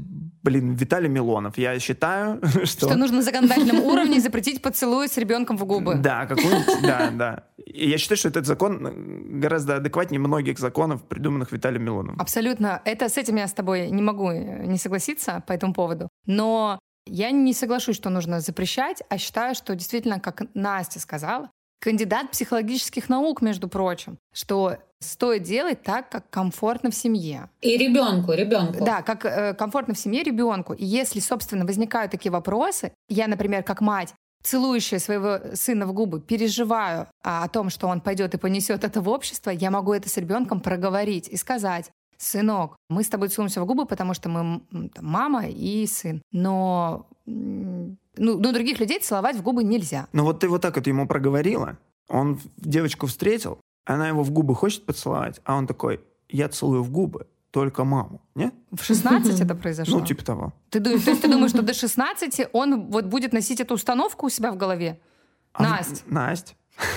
блин, 0.42 0.74
Виталий 0.74 1.09
Милонов. 1.09 1.59
Я 1.59 1.78
считаю, 1.78 2.40
что... 2.64 2.87
Что 2.87 2.96
нужно 2.96 3.18
на 3.18 3.22
законодательном 3.22 3.81
уровне 3.85 4.20
запретить 4.20 4.62
поцелуй 4.62 5.09
с 5.09 5.16
ребенком 5.18 5.59
в 5.59 5.64
губы. 5.64 5.96
Да, 5.96 6.26
какой-нибудь... 6.26 6.83
Да, 6.83 7.11
да. 7.11 7.44
И 7.59 7.88
я 7.90 7.98
считаю, 7.98 8.16
что 8.16 8.28
этот 8.28 8.46
закон 8.46 9.40
гораздо 9.40 9.76
адекватнее 9.76 10.18
многих 10.18 10.59
законов, 10.59 11.02
придуманных 11.02 11.52
Виталием 11.52 11.85
Милоновым. 11.85 12.20
Абсолютно. 12.20 12.81
Это 12.85 13.09
с 13.09 13.18
этим 13.18 13.37
я 13.37 13.46
с 13.46 13.52
тобой 13.52 13.90
не 13.90 14.02
могу 14.02 14.31
э, 14.31 14.64
не 14.66 14.78
согласиться 14.78 15.42
по 15.46 15.52
этому 15.52 15.74
поводу. 15.74 16.09
Но 16.26 16.78
я 17.07 17.31
не 17.31 17.52
соглашусь, 17.52 17.96
что 17.96 18.11
нужно 18.11 18.40
запрещать, 18.40 19.02
а 19.09 19.18
считаю, 19.18 19.55
что 19.55 19.74
действительно, 19.74 20.20
как 20.20 20.42
Настя 20.55 21.00
сказала, 21.00 21.50
кандидат 21.83 22.31
психологических 22.31 23.09
наук, 23.09 23.42
между 23.42 23.68
прочим, 23.68 24.18
что 24.33 24.77
стоит 25.01 25.42
делать 25.42 25.83
так, 25.83 26.09
как 26.09 26.31
комфортно 26.31 26.92
в 26.92 26.95
семье. 26.95 27.51
И 27.61 27.77
ребенку, 27.77 28.33
ребенку. 28.33 28.85
Да, 28.85 29.03
как 29.03 29.25
э, 29.25 29.53
комфортно 29.55 29.95
в 29.95 29.99
семье 29.99 30.23
ребенку. 30.23 30.75
И 30.75 30.85
если, 30.85 31.18
собственно, 31.18 31.66
возникают 31.66 32.12
такие 32.12 32.31
вопросы, 32.31 32.92
я, 33.09 33.27
например, 33.27 33.64
как 33.64 33.81
мать, 33.81 34.14
целующая 34.45 35.01
своего 35.01 35.40
сына 35.55 35.87
в 35.87 35.92
губы, 35.92 36.21
переживаю 36.21 37.09
а, 37.25 37.42
о 37.42 37.49
том, 37.49 37.68
что 37.68 37.88
он 37.88 38.01
пойдет 38.01 38.35
и 38.35 38.38
понесет 38.38 38.85
это 38.85 39.01
в 39.01 39.09
общество, 39.09 39.51
я 39.51 39.73
могу 39.73 39.92
это 39.92 40.09
с 40.09 40.16
ребенком 40.16 40.61
проговорить 40.61 41.29
и 41.29 41.37
сказать, 41.37 41.90
сынок, 42.16 42.77
мы 42.88 43.03
с 43.03 43.09
тобой 43.09 43.29
целуемся 43.29 43.61
в 43.61 43.66
губы, 43.66 43.87
потому 43.87 44.14
что 44.14 44.29
мы 44.29 44.61
там, 44.71 45.05
мама 45.05 45.47
и 45.47 45.85
сын. 45.87 46.23
Но 46.31 47.09
ну, 48.23 48.39
ну, 48.39 48.53
других 48.53 48.79
людей 48.79 49.01
целовать 49.01 49.37
в 49.37 49.43
губы 49.43 49.65
нельзя. 49.65 50.07
Ну 50.13 50.23
вот 50.23 50.41
ты 50.41 50.49
вот 50.49 50.63
так 50.63 50.77
вот 50.77 50.87
ему 50.87 51.09
проговорила, 51.09 51.77
он 52.09 52.41
девочку 52.57 53.07
встретил, 53.07 53.59
она 53.85 54.09
его 54.09 54.23
в 54.23 54.31
губы 54.31 54.55
хочет 54.55 54.87
поцеловать, 54.87 55.41
а 55.45 55.57
он 55.57 55.67
такой, 55.67 56.01
я 56.29 56.49
целую 56.49 56.85
в 56.85 56.91
губы 56.91 57.27
только 57.51 57.85
маму, 57.85 58.21
не? 58.37 58.53
В 58.71 58.85
16 58.85 59.41
это 59.41 59.55
произошло? 59.63 59.99
Ну, 59.99 60.07
типа 60.07 60.25
того. 60.25 60.53
Ты, 60.71 60.81
то 60.81 60.91
есть 60.91 61.21
ты 61.21 61.29
думаешь, 61.33 61.51
что 61.51 61.63
до 61.63 61.75
16 61.75 62.49
он 62.53 62.87
вот 62.91 63.07
будет 63.07 63.33
носить 63.33 63.61
эту 63.61 63.75
установку 63.75 64.27
у 64.27 64.31
себя 64.31 64.53
в 64.53 64.57
голове? 64.57 65.01
А 65.53 65.65
Настя. 65.65 66.03
Настя. 66.07 66.55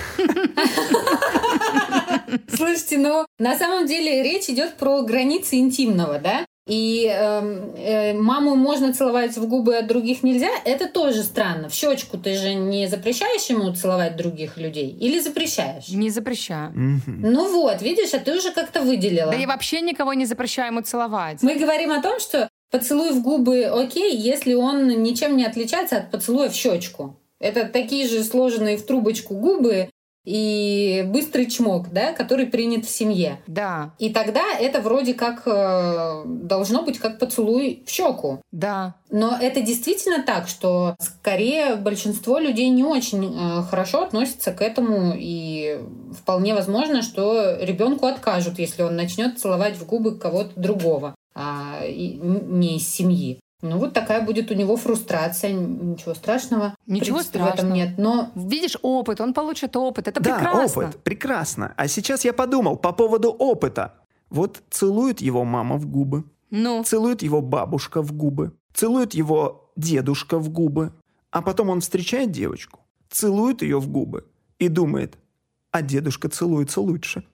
Слушайте, 2.48 2.98
ну 2.98 3.26
на 3.38 3.58
самом 3.58 3.86
деле 3.86 4.22
речь 4.22 4.48
идет 4.48 4.76
про 4.76 5.02
границы 5.02 5.56
интимного, 5.56 6.18
да? 6.18 6.45
И 6.66 7.06
э, 7.08 7.72
э, 7.76 8.12
маму 8.14 8.56
можно 8.56 8.92
целовать 8.92 9.36
в 9.36 9.46
губы, 9.46 9.76
а 9.76 9.82
других 9.82 10.24
нельзя, 10.24 10.48
это 10.64 10.88
тоже 10.88 11.22
странно. 11.22 11.68
В 11.68 11.74
щечку 11.74 12.18
ты 12.18 12.36
же 12.36 12.54
не 12.54 12.88
запрещаешь 12.88 13.44
ему 13.48 13.72
целовать 13.72 14.16
других 14.16 14.56
людей? 14.56 14.90
Или 14.90 15.20
запрещаешь? 15.20 15.88
Не 15.88 16.10
запрещаю. 16.10 16.72
Ну 17.06 17.52
вот, 17.52 17.82
видишь, 17.82 18.14
а 18.14 18.18
ты 18.18 18.36
уже 18.36 18.50
как-то 18.50 18.82
выделила. 18.82 19.30
Да 19.30 19.38
я 19.38 19.46
вообще 19.46 19.80
никого 19.80 20.12
не 20.14 20.26
запрещаю 20.26 20.72
ему 20.72 20.80
целовать. 20.80 21.40
Мы 21.42 21.54
говорим 21.54 21.92
о 21.92 22.02
том, 22.02 22.18
что 22.18 22.48
поцелуй 22.72 23.12
в 23.12 23.22
губы 23.22 23.64
окей, 23.64 24.16
если 24.16 24.54
он 24.54 24.88
ничем 24.88 25.36
не 25.36 25.46
отличается 25.46 25.98
от 25.98 26.10
поцелуя 26.10 26.48
в 26.48 26.54
щечку. 26.54 27.16
Это 27.38 27.66
такие 27.66 28.08
же 28.08 28.24
сложенные 28.24 28.76
в 28.76 28.84
трубочку 28.84 29.34
губы, 29.34 29.90
и 30.26 31.04
быстрый 31.06 31.46
чмок, 31.46 31.90
да, 31.92 32.12
который 32.12 32.46
принят 32.46 32.84
в 32.84 32.90
семье. 32.90 33.40
Да. 33.46 33.94
И 33.98 34.10
тогда 34.10 34.42
это 34.58 34.80
вроде 34.80 35.14
как 35.14 35.42
э, 35.46 36.22
должно 36.26 36.82
быть 36.82 36.98
как 36.98 37.18
поцелуй 37.18 37.84
в 37.86 37.90
щеку. 37.90 38.40
Да. 38.50 38.96
Но 39.10 39.38
это 39.40 39.60
действительно 39.60 40.22
так, 40.22 40.48
что 40.48 40.96
скорее 40.98 41.76
большинство 41.76 42.38
людей 42.38 42.68
не 42.68 42.82
очень 42.82 43.34
э, 43.34 43.62
хорошо 43.70 44.02
относятся 44.02 44.52
к 44.52 44.60
этому, 44.60 45.14
и 45.16 45.80
вполне 46.12 46.54
возможно, 46.54 47.02
что 47.02 47.56
ребенку 47.60 48.06
откажут, 48.06 48.58
если 48.58 48.82
он 48.82 48.96
начнет 48.96 49.38
целовать 49.38 49.76
в 49.76 49.86
губы 49.86 50.18
кого-то 50.18 50.58
другого, 50.58 51.14
а 51.34 51.82
не 51.86 52.78
из 52.78 52.88
семьи. 52.88 53.38
Ну 53.62 53.78
вот 53.78 53.94
такая 53.94 54.24
будет 54.24 54.50
у 54.50 54.54
него 54.54 54.76
фрустрация, 54.76 55.52
ничего 55.52 56.14
страшного. 56.14 56.74
Ничего 56.86 57.22
страшного. 57.22 57.50
В 57.50 57.54
этом 57.54 57.72
нет, 57.72 57.98
но... 57.98 58.30
Видишь, 58.34 58.76
опыт, 58.82 59.20
он 59.20 59.32
получит 59.32 59.76
опыт, 59.76 60.08
это 60.08 60.20
да, 60.20 60.36
прекрасно. 60.36 60.82
опыт, 60.82 61.02
прекрасно. 61.02 61.74
А 61.76 61.88
сейчас 61.88 62.24
я 62.24 62.32
подумал 62.32 62.76
по 62.76 62.92
поводу 62.92 63.30
опыта. 63.30 63.94
Вот 64.28 64.62
целует 64.70 65.20
его 65.20 65.44
мама 65.44 65.76
в 65.76 65.86
губы. 65.86 66.24
Ну? 66.50 66.84
Целует 66.84 67.22
его 67.22 67.40
бабушка 67.40 68.02
в 68.02 68.12
губы. 68.12 68.52
Целует 68.74 69.14
его 69.14 69.72
дедушка 69.76 70.38
в 70.38 70.50
губы. 70.50 70.92
А 71.30 71.42
потом 71.42 71.70
он 71.70 71.80
встречает 71.80 72.30
девочку, 72.30 72.80
целует 73.10 73.60
ее 73.62 73.78
в 73.78 73.88
губы 73.88 74.26
и 74.58 74.68
думает, 74.68 75.18
а 75.70 75.82
дедушка 75.82 76.28
целуется 76.28 76.80
лучше. 76.80 77.24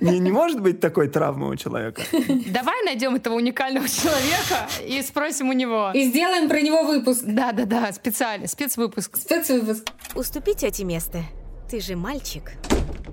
Не, 0.00 0.18
не 0.18 0.30
может 0.30 0.60
быть 0.60 0.80
такой 0.80 1.08
травмы 1.08 1.48
у 1.48 1.56
человека. 1.56 2.02
Давай 2.46 2.84
найдем 2.84 3.14
этого 3.14 3.34
уникального 3.34 3.88
человека 3.88 4.68
и 4.84 5.00
спросим 5.02 5.48
у 5.48 5.52
него. 5.52 5.90
И 5.94 6.04
сделаем 6.08 6.48
про 6.48 6.60
него 6.60 6.82
выпуск. 6.84 7.22
Да-да-да, 7.24 7.92
специально, 7.92 8.46
спецвыпуск. 8.46 9.16
Спецвыпуск. 9.16 9.88
Уступите 10.14 10.66
эти 10.66 10.82
место. 10.82 11.22
Ты 11.70 11.80
же 11.80 11.96
мальчик. 11.96 12.52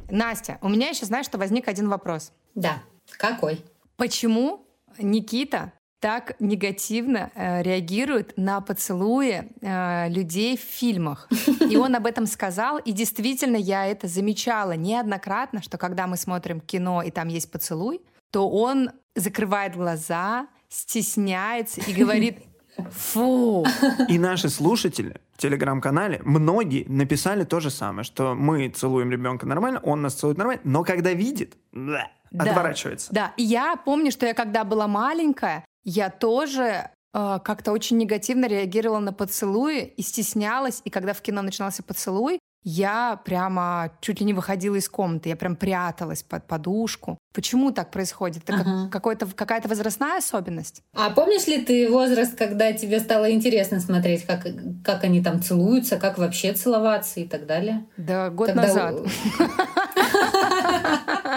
Настя, 0.10 0.60
у 0.62 0.70
меня 0.70 0.90
еще, 0.90 1.06
знаешь, 1.06 1.26
что 1.26 1.38
возник 1.38 1.68
один 1.68 1.90
вопрос. 1.90 2.32
Да. 2.56 2.84
Какой? 3.18 3.64
Почему 3.98 4.68
Никита 5.00 5.74
так 6.04 6.36
негативно 6.42 7.32
э, 7.34 7.62
реагирует 7.62 8.34
на 8.36 8.60
поцелуи 8.60 9.50
э, 9.62 10.10
людей 10.10 10.58
в 10.58 10.60
фильмах. 10.60 11.30
И 11.70 11.78
он 11.78 11.96
об 11.96 12.06
этом 12.06 12.26
сказал, 12.26 12.78
и 12.78 12.92
действительно 12.92 13.56
я 13.56 13.86
это 13.86 14.10
замечала 14.10 14.74
неоднократно, 14.74 15.62
что 15.62 15.78
когда 15.78 16.06
мы 16.08 16.18
смотрим 16.18 16.60
кино 16.60 17.04
и 17.04 17.10
там 17.10 17.30
есть 17.30 17.50
поцелуй, 17.50 18.02
то 18.32 18.50
он 18.50 18.90
закрывает 19.16 19.78
глаза, 19.78 20.48
стесняется 20.68 21.80
и 21.80 21.94
говорит 21.94 22.40
Фу. 22.92 23.66
И 24.10 24.20
наши 24.20 24.50
слушатели 24.50 25.22
в 25.32 25.38
телеграм-канале, 25.38 26.20
многие 26.26 26.84
написали 26.90 27.46
то 27.46 27.62
же 27.62 27.70
самое, 27.70 28.04
что 28.04 28.36
мы 28.36 28.68
целуем 28.68 29.10
ребенка 29.10 29.46
нормально, 29.46 29.80
он 29.80 30.02
нас 30.02 30.16
целует 30.16 30.38
нормально, 30.38 30.62
но 30.66 30.84
когда 30.84 31.14
видит, 31.14 31.56
да, 31.72 32.12
отворачивается. 32.38 33.14
Да, 33.14 33.34
и 33.38 33.44
я 33.44 33.78
помню, 33.78 34.12
что 34.12 34.26
я 34.26 34.34
когда 34.34 34.66
была 34.66 34.88
маленькая, 34.90 35.64
я 35.84 36.10
тоже 36.10 36.90
э, 37.14 37.40
как-то 37.44 37.72
очень 37.72 37.98
негативно 37.98 38.46
реагировала 38.48 39.00
на 39.00 39.14
поцелуи 39.14 39.86
и 39.86 40.02
стеснялась. 40.02 40.82
И 40.86 40.90
когда 40.90 41.14
в 41.14 41.22
кино 41.22 41.42
начинался 41.42 41.84
поцелуй, 41.84 42.40
я 42.64 43.20
прямо 43.24 43.92
чуть 44.02 44.20
ли 44.20 44.26
не 44.26 44.34
выходила 44.34 44.76
из 44.76 44.88
комнаты, 44.90 45.30
я 45.30 45.36
прям 45.36 45.56
пряталась 45.56 46.24
под 46.24 46.46
подушку. 46.48 47.18
Почему 47.34 47.72
так 47.72 47.92
происходит? 47.92 48.44
Это 48.48 48.62
ага. 48.62 48.90
какой-то, 48.92 49.28
какая-то 49.28 49.68
возрастная 49.68 50.20
особенность? 50.20 50.82
А 50.96 51.10
помнишь 51.10 51.48
ли 51.48 51.64
ты 51.64 51.90
возраст, 51.90 52.38
когда 52.38 52.72
тебе 52.74 53.00
стало 53.00 53.32
интересно 53.32 53.80
смотреть, 53.80 54.26
как, 54.26 54.46
как 54.84 55.04
они 55.04 55.24
там 55.24 55.42
целуются, 55.42 55.98
как 55.98 56.18
вообще 56.18 56.54
целоваться 56.54 57.20
и 57.20 57.28
так 57.28 57.46
далее? 57.46 57.86
Да, 57.98 58.30
год 58.30 58.48
когда... 58.48 58.62
назад. 58.62 58.96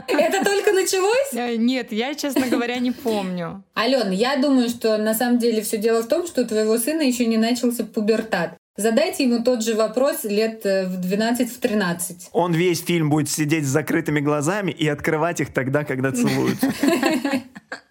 Это 0.08 0.44
только 0.44 0.72
началось? 0.72 1.58
Нет, 1.58 1.92
я, 1.92 2.14
честно 2.14 2.46
говоря, 2.48 2.78
не 2.78 2.92
помню. 2.92 3.64
Ален, 3.76 4.10
я 4.10 4.36
думаю, 4.36 4.68
что 4.68 4.98
на 4.98 5.14
самом 5.14 5.38
деле 5.38 5.62
все 5.62 5.78
дело 5.78 6.02
в 6.02 6.08
том, 6.08 6.26
что 6.26 6.42
у 6.42 6.46
твоего 6.46 6.78
сына 6.78 7.02
еще 7.02 7.26
не 7.26 7.38
начался 7.38 7.84
пубертат. 7.84 8.56
Задайте 8.76 9.24
ему 9.24 9.42
тот 9.42 9.64
же 9.64 9.74
вопрос 9.74 10.24
лет 10.24 10.66
э, 10.66 10.86
в 10.86 11.00
12-13. 11.00 12.28
Он 12.32 12.52
весь 12.52 12.84
фильм 12.84 13.08
будет 13.08 13.30
сидеть 13.30 13.64
с 13.64 13.68
закрытыми 13.68 14.20
глазами 14.20 14.70
и 14.70 14.86
открывать 14.86 15.40
их 15.40 15.52
тогда, 15.52 15.84
когда 15.84 16.12
целуются. 16.12 16.72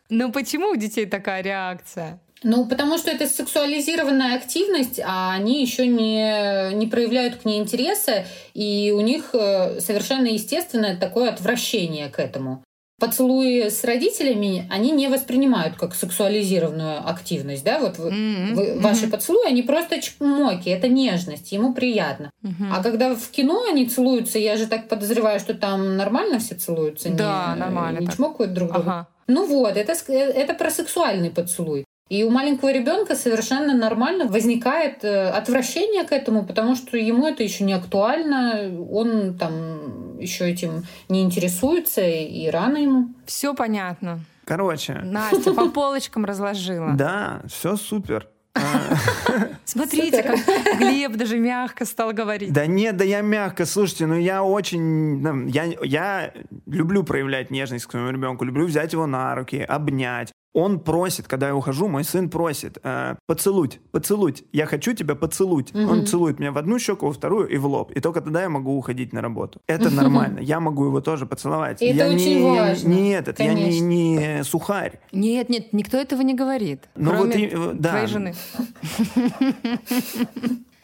Ну 0.08 0.32
почему 0.32 0.69
у 0.69 0.76
детей 0.76 1.08
такая 1.08 1.41
реакция? 1.41 2.19
Ну, 2.43 2.67
потому 2.67 3.00
что 3.00 3.10
это 3.10 3.28
сексуализированная 3.28 4.36
активность, 4.36 5.00
а 5.04 5.34
они 5.34 5.63
еще 5.63 5.88
не, 5.88 6.76
не 6.76 6.86
проявляют 6.86 7.38
к 7.38 7.45
ней 7.45 7.60
интереса, 7.60 8.26
и 8.54 8.93
у 8.95 9.02
них 9.02 9.32
э, 9.34 9.80
совершенно 9.80 10.28
естественное 10.28 10.95
такое 10.95 11.32
отвращение 11.32 12.10
к 12.10 12.19
этому. 12.19 12.63
Поцелуи 12.97 13.69
с 13.69 13.84
родителями 13.84 14.67
они 14.71 14.91
не 14.91 15.10
воспринимают 15.10 15.75
как 15.75 15.93
сексуализированную 15.93 17.08
активность, 17.08 17.63
да, 17.65 17.79
вот 17.79 17.97
вы, 17.97 18.10
mm-hmm. 18.10 18.53
вы, 18.53 18.79
ваши 18.79 19.05
mm-hmm. 19.05 19.12
поцелуи, 19.12 19.47
они 19.47 19.63
просто 19.63 20.01
чмоки, 20.01 20.69
это 20.69 20.88
нежность, 20.88 21.51
ему 21.51 21.73
приятно. 21.73 22.31
Mm-hmm. 22.43 22.69
А 22.71 22.81
когда 22.81 23.13
в 23.13 23.27
кино 23.29 23.65
они 23.69 23.86
целуются, 23.88 24.39
я 24.39 24.55
же 24.55 24.67
так 24.67 24.88
подозреваю, 24.88 25.41
что 25.41 25.53
там 25.53 25.97
нормально 25.97 26.39
все 26.39 26.55
целуются, 26.55 27.10
да, 27.10 27.53
не, 27.53 27.60
нормально, 27.60 27.99
не 27.99 28.05
так. 28.05 28.15
чмокают 28.15 28.53
друг 28.53 28.71
друга. 28.71 28.91
Ага. 28.91 29.08
Ну 29.27 29.45
вот, 29.45 29.75
это, 29.75 29.93
это 30.12 30.53
про 30.53 30.69
сексуальный 30.69 31.31
поцелуй. 31.31 31.85
И 32.08 32.24
у 32.24 32.30
маленького 32.30 32.72
ребенка 32.72 33.15
совершенно 33.15 33.76
нормально 33.76 34.28
возникает 34.28 35.04
э, 35.04 35.30
отвращение 35.30 36.04
к 36.04 36.12
этому, 36.12 36.46
потому 36.46 36.76
что 36.76 36.98
ему 36.98 37.26
это 37.26 37.41
еще 37.41 37.63
не 37.63 37.74
актуально, 37.74 38.72
он 38.91 39.36
там 39.36 40.20
еще 40.20 40.48
этим 40.48 40.84
не 41.10 41.24
интересуется, 41.24 42.02
и 42.02 42.48
рано 42.50 42.78
ему. 42.78 43.08
Все 43.26 43.56
понятно. 43.56 44.20
Короче. 44.46 44.94
Настя 45.04 45.52
по 45.54 45.70
полочкам 45.70 46.26
разложила. 46.26 46.94
Да, 46.94 47.41
все 47.48 47.76
супер. 47.76 48.30
Смотрите, 49.65 50.24
как 50.24 50.80
Глеб 50.80 51.13
даже 51.13 51.39
мягко 51.39 51.86
стал 51.86 52.13
говорить. 52.13 52.54
Да 52.54 52.68
нет, 52.68 52.96
да 52.98 53.04
я 53.04 53.22
мягко. 53.22 53.65
Слушайте, 53.65 54.06
ну 54.06 54.15
я 54.15 54.44
очень... 54.44 55.50
Я, 55.50 55.65
я 55.84 56.34
люблю 56.68 57.04
проявлять 57.04 57.52
нежность 57.52 57.86
к 57.86 57.91
своему 57.91 58.12
ребенку, 58.12 58.46
люблю 58.46 58.65
взять 58.65 58.94
его 58.94 59.08
на 59.08 59.36
руки, 59.36 59.58
обнять. 59.58 60.32
Он 60.56 60.80
просит, 60.80 61.28
когда 61.28 61.48
я 61.48 61.56
ухожу, 61.56 61.89
мой 61.89 62.06
сын 62.06 62.30
просит, 62.30 62.78
э, 62.82 63.15
поцелуть, 63.28 63.82
поцелуть, 63.91 64.46
я 64.54 64.65
хочу 64.65 64.94
тебя 64.94 65.13
поцелуть. 65.13 65.76
Угу. 65.76 65.91
Он 65.91 66.06
целует 66.06 66.39
меня 66.39 66.54
в 66.54 66.58
одну 66.58 66.80
щеку, 66.80 67.08
во 67.08 67.12
вторую 67.12 67.50
и 67.50 67.58
в 67.58 67.65
лоб. 67.65 67.91
И 67.91 68.00
только 68.00 68.22
тогда 68.22 68.41
я 68.41 68.50
могу 68.50 68.78
уходить 68.78 69.12
на 69.12 69.22
работу. 69.22 69.60
Это 69.68 69.89
нормально, 69.89 70.39
я 70.39 70.62
могу 70.62 70.86
его 70.86 71.02
тоже 71.02 71.26
поцеловать. 71.26 71.82
И 71.82 71.88
я 71.88 72.06
это 72.06 72.15
очень 72.15 72.39
не, 72.39 72.60
важно. 72.60 72.88
Нет, 72.88 73.28
это 73.28 73.44
я 73.44 73.54
не, 73.54 73.82
не 73.82 74.44
сухарь. 74.46 75.02
Нет, 75.12 75.50
нет, 75.50 75.74
никто 75.74 75.98
этого 75.98 76.22
не 76.22 76.34
говорит. 76.34 76.88
Ну 76.96 77.12
кроме 77.12 77.26
вот 77.26 77.36
и, 77.36 77.46
э, 77.52 77.72
да. 77.74 77.89
твоей 77.89 78.08
жены. 78.08 78.34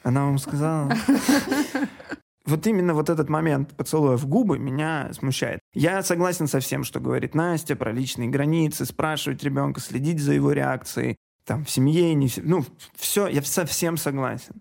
Она 0.04 0.26
вам 0.26 0.38
сказала? 0.38 0.92
Вот 2.46 2.66
именно 2.66 2.94
вот 2.94 3.10
этот 3.10 3.30
момент 3.30 3.76
поцелуя 3.76 4.18
в 4.18 4.26
губы 4.26 4.58
меня 4.58 5.12
смущает. 5.14 5.60
Я 5.74 6.02
согласен 6.02 6.48
со 6.48 6.60
всем, 6.60 6.84
что 6.84 7.00
говорит 7.00 7.36
Настя 7.36 7.76
про 7.76 7.92
личные 7.92 8.30
границы, 8.30 8.86
спрашивать 8.86 9.44
ребенка, 9.44 9.80
следить 9.80 10.20
за 10.20 10.34
его 10.34 10.52
реакцией, 10.52 11.18
там, 11.46 11.66
в 11.66 11.70
семье, 11.70 12.14
не 12.14 12.28
в 12.28 12.34
семье. 12.34 12.50
Ну, 12.50 12.66
все, 12.96 13.28
я 13.28 13.42
совсем 13.44 13.98
согласен. 13.98 14.56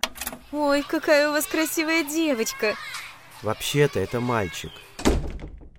Ой, 0.53 0.83
какая 0.87 1.29
у 1.31 1.33
вас 1.33 1.47
красивая 1.47 2.05
девочка. 2.05 2.75
Вообще-то 3.43 3.99
это 3.99 4.21
мальчик. 4.21 4.73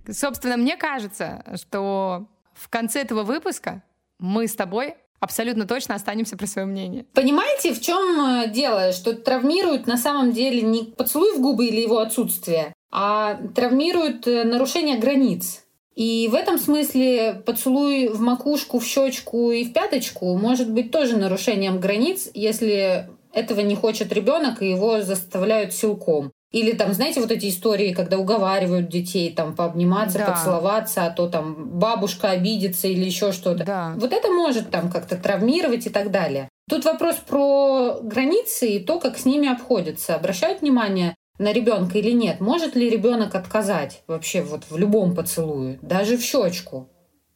Собственно, 0.10 0.58
мне 0.58 0.78
кажется, 0.78 1.44
что 1.62 2.28
в 2.54 2.70
конце 2.70 3.02
этого 3.02 3.24
выпуска 3.24 3.84
мы 4.18 4.48
с 4.48 4.56
тобой 4.56 4.96
абсолютно 5.22 5.66
точно 5.66 5.96
останемся 5.96 6.36
при 6.36 6.48
своем 6.48 6.70
мнении. 6.70 7.06
Понимаете, 7.14 7.74
в 7.74 7.80
чем 7.80 8.20
э, 8.20 8.50
дело? 8.50 8.92
Что 8.92 9.14
травмирует 9.14 9.88
на 9.88 9.96
самом 9.96 10.34
деле 10.34 10.62
не 10.62 10.84
поцелуй 10.84 11.34
в 11.38 11.40
губы 11.40 11.68
или 11.68 11.80
его 11.80 12.00
отсутствие, 12.00 12.74
а 12.92 13.36
травмирует 13.56 14.28
э, 14.28 14.44
нарушение 14.44 14.98
границ. 14.98 15.64
И 15.96 16.28
в 16.32 16.36
этом 16.36 16.58
смысле 16.58 17.42
поцелуй 17.46 18.08
в 18.08 18.20
макушку, 18.22 18.80
в 18.80 18.86
щечку 18.86 19.52
и 19.52 19.64
в 19.64 19.74
пяточку 19.74 20.36
может 20.38 20.72
быть 20.72 20.92
тоже 20.92 21.18
нарушением 21.18 21.80
границ, 21.80 22.30
если 22.34 23.10
этого 23.34 23.60
не 23.62 23.76
хочет 23.76 24.12
ребенок 24.12 24.62
и 24.62 24.70
его 24.70 25.02
заставляют 25.02 25.74
силком. 25.74 26.32
Или 26.52 26.74
там, 26.74 26.94
знаете, 26.94 27.22
вот 27.22 27.32
эти 27.32 27.48
истории, 27.48 27.94
когда 27.94 28.18
уговаривают 28.18 28.90
детей 28.90 29.34
там 29.34 29.56
пообниматься, 29.56 30.18
да. 30.18 30.32
поцеловаться, 30.32 31.06
а 31.06 31.10
то 31.10 31.30
там 31.30 31.80
бабушка 31.80 32.32
обидится 32.32 32.90
или 32.90 33.06
еще 33.06 33.32
что-то. 33.32 33.64
Да. 33.64 33.94
Вот 33.96 34.12
это 34.12 34.30
может 34.30 34.70
там 34.70 34.92
как-то 34.92 35.16
травмировать 35.16 35.88
и 35.88 35.90
так 35.90 36.12
далее. 36.12 36.50
Тут 36.70 36.84
вопрос 36.84 37.16
про 37.16 38.00
границы 38.02 38.68
и 38.70 38.80
то, 38.80 39.00
как 39.00 39.18
с 39.18 39.26
ними 39.26 39.48
обходятся. 39.50 40.16
Обращают 40.16 40.62
внимание 40.62 41.16
на 41.40 41.54
ребенка 41.54 41.98
или 41.98 42.12
нет? 42.12 42.42
Может 42.42 42.76
ли 42.76 42.90
ребенок 42.90 43.34
отказать 43.34 44.04
вообще 44.08 44.42
вот 44.42 44.66
в 44.70 44.78
любом 44.78 45.16
поцелуе, 45.16 45.80
даже 45.82 46.18
в 46.18 46.22
щечку? 46.22 46.90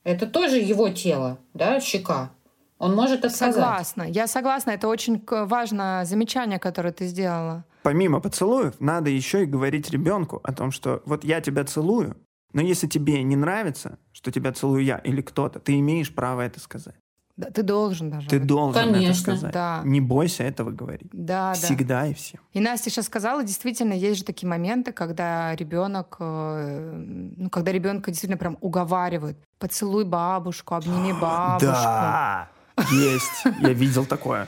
Это 0.04 0.28
тоже 0.28 0.58
его 0.58 0.90
тело, 0.90 1.40
да, 1.54 1.80
щека. 1.80 2.32
Он 2.78 2.94
может 2.94 3.24
отказать. 3.24 3.54
Согласна. 3.54 4.04
Я 4.04 4.28
согласна. 4.28 4.72
Это 4.72 4.90
очень 4.90 5.24
важное 5.26 6.04
замечание, 6.04 6.60
которое 6.60 6.92
ты 6.92 7.08
сделала. 7.08 7.64
Помимо 7.86 8.20
поцелуев, 8.20 8.74
надо 8.80 9.12
еще 9.12 9.44
и 9.44 9.46
говорить 9.46 9.92
ребенку 9.92 10.40
о 10.42 10.52
том, 10.54 10.72
что 10.72 11.04
вот 11.06 11.24
я 11.24 11.40
тебя 11.40 11.64
целую, 11.66 12.18
но 12.52 12.64
если 12.64 12.88
тебе 12.88 13.22
не 13.22 13.36
нравится, 13.36 14.00
что 14.12 14.32
тебя 14.32 14.52
целую 14.54 14.84
я 14.84 14.98
или 14.98 15.22
кто-то, 15.22 15.60
ты 15.60 15.78
имеешь 15.78 16.12
право 16.12 16.42
это 16.42 16.60
сказать. 16.60 16.96
Да, 17.38 17.52
ты 17.52 17.62
должен 17.62 18.10
даже. 18.10 18.28
Ты 18.28 18.40
должен 18.40 18.92
Конечно. 18.92 19.12
это 19.12 19.20
сказать. 19.20 19.54
Да. 19.54 19.82
Не 19.86 20.02
бойся 20.02 20.42
этого 20.42 20.72
говорить. 20.72 21.10
Да, 21.14 21.54
Всегда 21.54 22.02
да. 22.02 22.08
и 22.08 22.16
всем. 22.16 22.40
И 22.54 22.60
Настя 22.60 22.90
сейчас 22.90 23.06
сказала, 23.06 23.44
действительно, 23.44 23.94
есть 23.94 24.18
же 24.18 24.26
такие 24.26 24.50
моменты, 24.50 24.92
когда 24.92 25.56
ребенок, 25.56 26.16
э, 26.20 26.92
ну, 27.38 27.52
когда 27.52 27.72
ребенка 27.72 28.10
действительно 28.10 28.40
прям 28.40 28.58
уговаривают. 28.62 29.38
Поцелуй 29.60 30.06
бабушку, 30.06 30.74
обними 30.74 31.14
бабушку. 31.22 31.68
Да, 31.68 32.50
есть. 32.92 33.44
Я 33.60 33.74
видел 33.74 34.08
такое. 34.08 34.48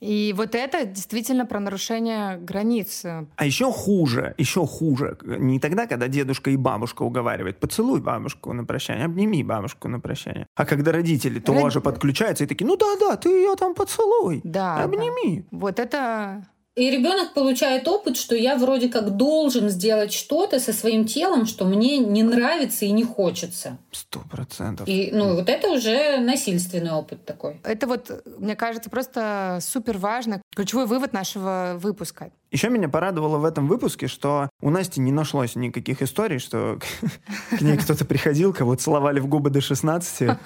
И 0.00 0.34
вот 0.36 0.54
это 0.54 0.84
действительно 0.84 1.46
про 1.46 1.58
нарушение 1.58 2.36
границ. 2.36 3.02
А 3.04 3.44
еще 3.46 3.72
хуже, 3.72 4.34
еще 4.38 4.66
хуже. 4.66 5.16
Не 5.24 5.58
тогда, 5.58 5.86
когда 5.86 6.06
дедушка 6.08 6.50
и 6.50 6.56
бабушка 6.56 7.02
уговаривают, 7.02 7.58
поцелуй 7.58 8.00
бабушку 8.00 8.52
на 8.52 8.64
прощание, 8.64 9.06
обними 9.06 9.42
бабушку 9.42 9.88
на 9.88 9.98
прощание. 9.98 10.46
А 10.54 10.66
когда 10.66 10.92
родители 10.92 11.36
Род- 11.38 11.44
тоже 11.46 11.80
подключаются 11.80 12.44
и 12.44 12.46
такие, 12.46 12.66
ну 12.66 12.76
да-да, 12.76 13.16
ты 13.16 13.30
ее 13.30 13.54
там 13.56 13.74
поцелуй, 13.74 14.40
Да. 14.44 14.82
обними. 14.82 15.46
да. 15.50 15.58
Вот 15.58 15.78
это 15.78 16.46
И 16.76 16.90
ребенок 16.90 17.32
получает 17.32 17.88
опыт, 17.88 18.18
что 18.18 18.36
я 18.36 18.54
вроде 18.56 18.90
как 18.90 19.16
должен 19.16 19.70
сделать 19.70 20.12
что-то 20.12 20.60
со 20.60 20.74
своим 20.74 21.06
телом, 21.06 21.46
что 21.46 21.64
мне 21.64 21.96
не 21.96 22.22
нравится 22.22 22.84
и 22.84 22.92
не 22.92 23.02
хочется. 23.02 23.78
Сто 23.92 24.20
процентов. 24.30 24.86
И 24.86 25.10
ну 25.10 25.36
вот 25.36 25.48
это 25.48 25.70
уже 25.70 26.18
насильственный 26.18 26.92
опыт 26.92 27.24
такой. 27.24 27.58
Это 27.64 27.86
вот, 27.86 28.22
мне 28.38 28.54
кажется, 28.56 28.90
просто 28.90 29.58
супер 29.62 29.96
важно. 29.96 30.42
Ключевой 30.54 30.84
вывод 30.84 31.14
нашего 31.14 31.78
выпуска. 31.80 32.30
Еще 32.50 32.68
меня 32.68 32.90
порадовало 32.90 33.38
в 33.38 33.46
этом 33.46 33.68
выпуске, 33.68 34.06
что 34.06 34.50
у 34.60 34.68
Насти 34.68 35.00
не 35.00 35.12
нашлось 35.12 35.56
никаких 35.56 36.02
историй, 36.02 36.38
что 36.38 36.78
к 37.50 37.60
ней 37.62 37.78
кто-то 37.78 38.04
приходил, 38.04 38.52
кого 38.52 38.74
целовали 38.74 39.18
в 39.20 39.26
губы 39.28 39.48
до 39.48 39.62
16. 39.62 40.30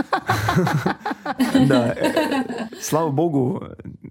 Да. 1.67 1.95
э, 1.97 2.69
Слава 2.81 3.11
богу, 3.11 3.63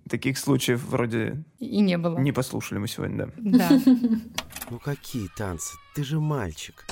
таких 0.10 0.38
случаев 0.38 0.84
вроде 0.84 1.44
И 1.60 1.80
не 1.82 1.98
было. 1.98 2.18
не 2.18 2.32
послушали 2.32 2.80
мы 2.80 2.88
сегодня, 2.88 3.28
да. 3.38 3.70
Да. 3.70 3.70
Ну 4.72 4.78
какие 4.80 5.28
танцы? 5.36 5.74
Ты 5.96 6.04
же 6.04 6.20
мальчик. 6.20 6.86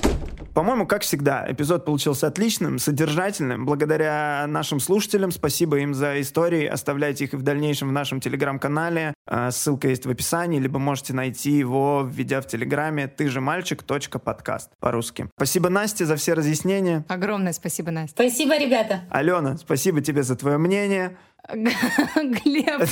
По-моему, 0.55 0.87
как 0.87 1.03
всегда, 1.03 1.45
эпизод 1.47 1.85
получился 1.85 2.25
отличным, 2.27 2.79
содержательным. 2.79 3.65
Благодаря 3.65 4.45
нашим 4.47 4.79
слушателям, 4.79 5.31
спасибо 5.31 5.77
им 5.77 5.93
за 5.93 6.19
истории. 6.19 6.65
Оставляйте 6.65 7.25
их 7.25 7.33
и 7.33 7.37
в 7.37 7.43
дальнейшем 7.43 7.89
в 7.89 7.91
нашем 7.91 8.19
телеграм-канале. 8.19 9.13
А, 9.27 9.51
Ссылка 9.51 9.87
есть 9.89 10.07
в 10.07 10.09
описании, 10.09 10.59
либо 10.59 10.79
можете 10.79 11.13
найти 11.13 11.51
его, 11.51 12.07
введя 12.09 12.41
в 12.41 12.47
телеграме 12.47 13.07
ты 13.07 13.29
же 13.29 13.39
мальчик. 13.41 13.83
подкаст 13.83 14.71
по-русски. 14.79 15.29
Спасибо, 15.35 15.69
Насте, 15.69 16.05
за 16.05 16.15
все 16.15 16.33
разъяснения. 16.33 17.05
Огромное 17.07 17.53
спасибо, 17.53 17.91
Настя. 17.91 18.13
Спасибо, 18.13 18.57
ребята. 18.57 19.01
Алена, 19.11 19.57
спасибо 19.57 20.01
тебе 20.01 20.23
за 20.23 20.35
твое 20.35 20.57
мнение. 20.57 21.15
Глеб, 21.53 22.87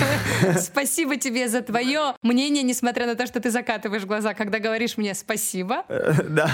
спасибо 0.60 1.18
тебе 1.18 1.50
за 1.50 1.62
твое 1.62 2.16
мнение, 2.22 2.64
несмотря 2.64 3.06
на 3.06 3.16
то, 3.16 3.28
что 3.28 3.40
ты 3.40 3.50
закатываешь 3.50 4.06
глаза, 4.06 4.34
когда 4.34 4.60
говоришь 4.60 4.98
мне 4.98 5.14
спасибо. 5.14 5.84
Э, 5.90 6.14
Да. 6.30 6.50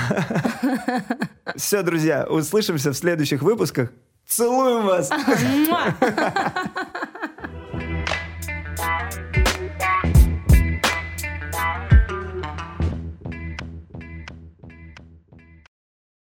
Все, 1.55 1.83
друзья, 1.83 2.25
услышимся 2.27 2.91
в 2.91 2.95
следующих 2.95 3.41
выпусках. 3.41 3.91
Целуем 4.27 4.85
вас! 4.85 5.09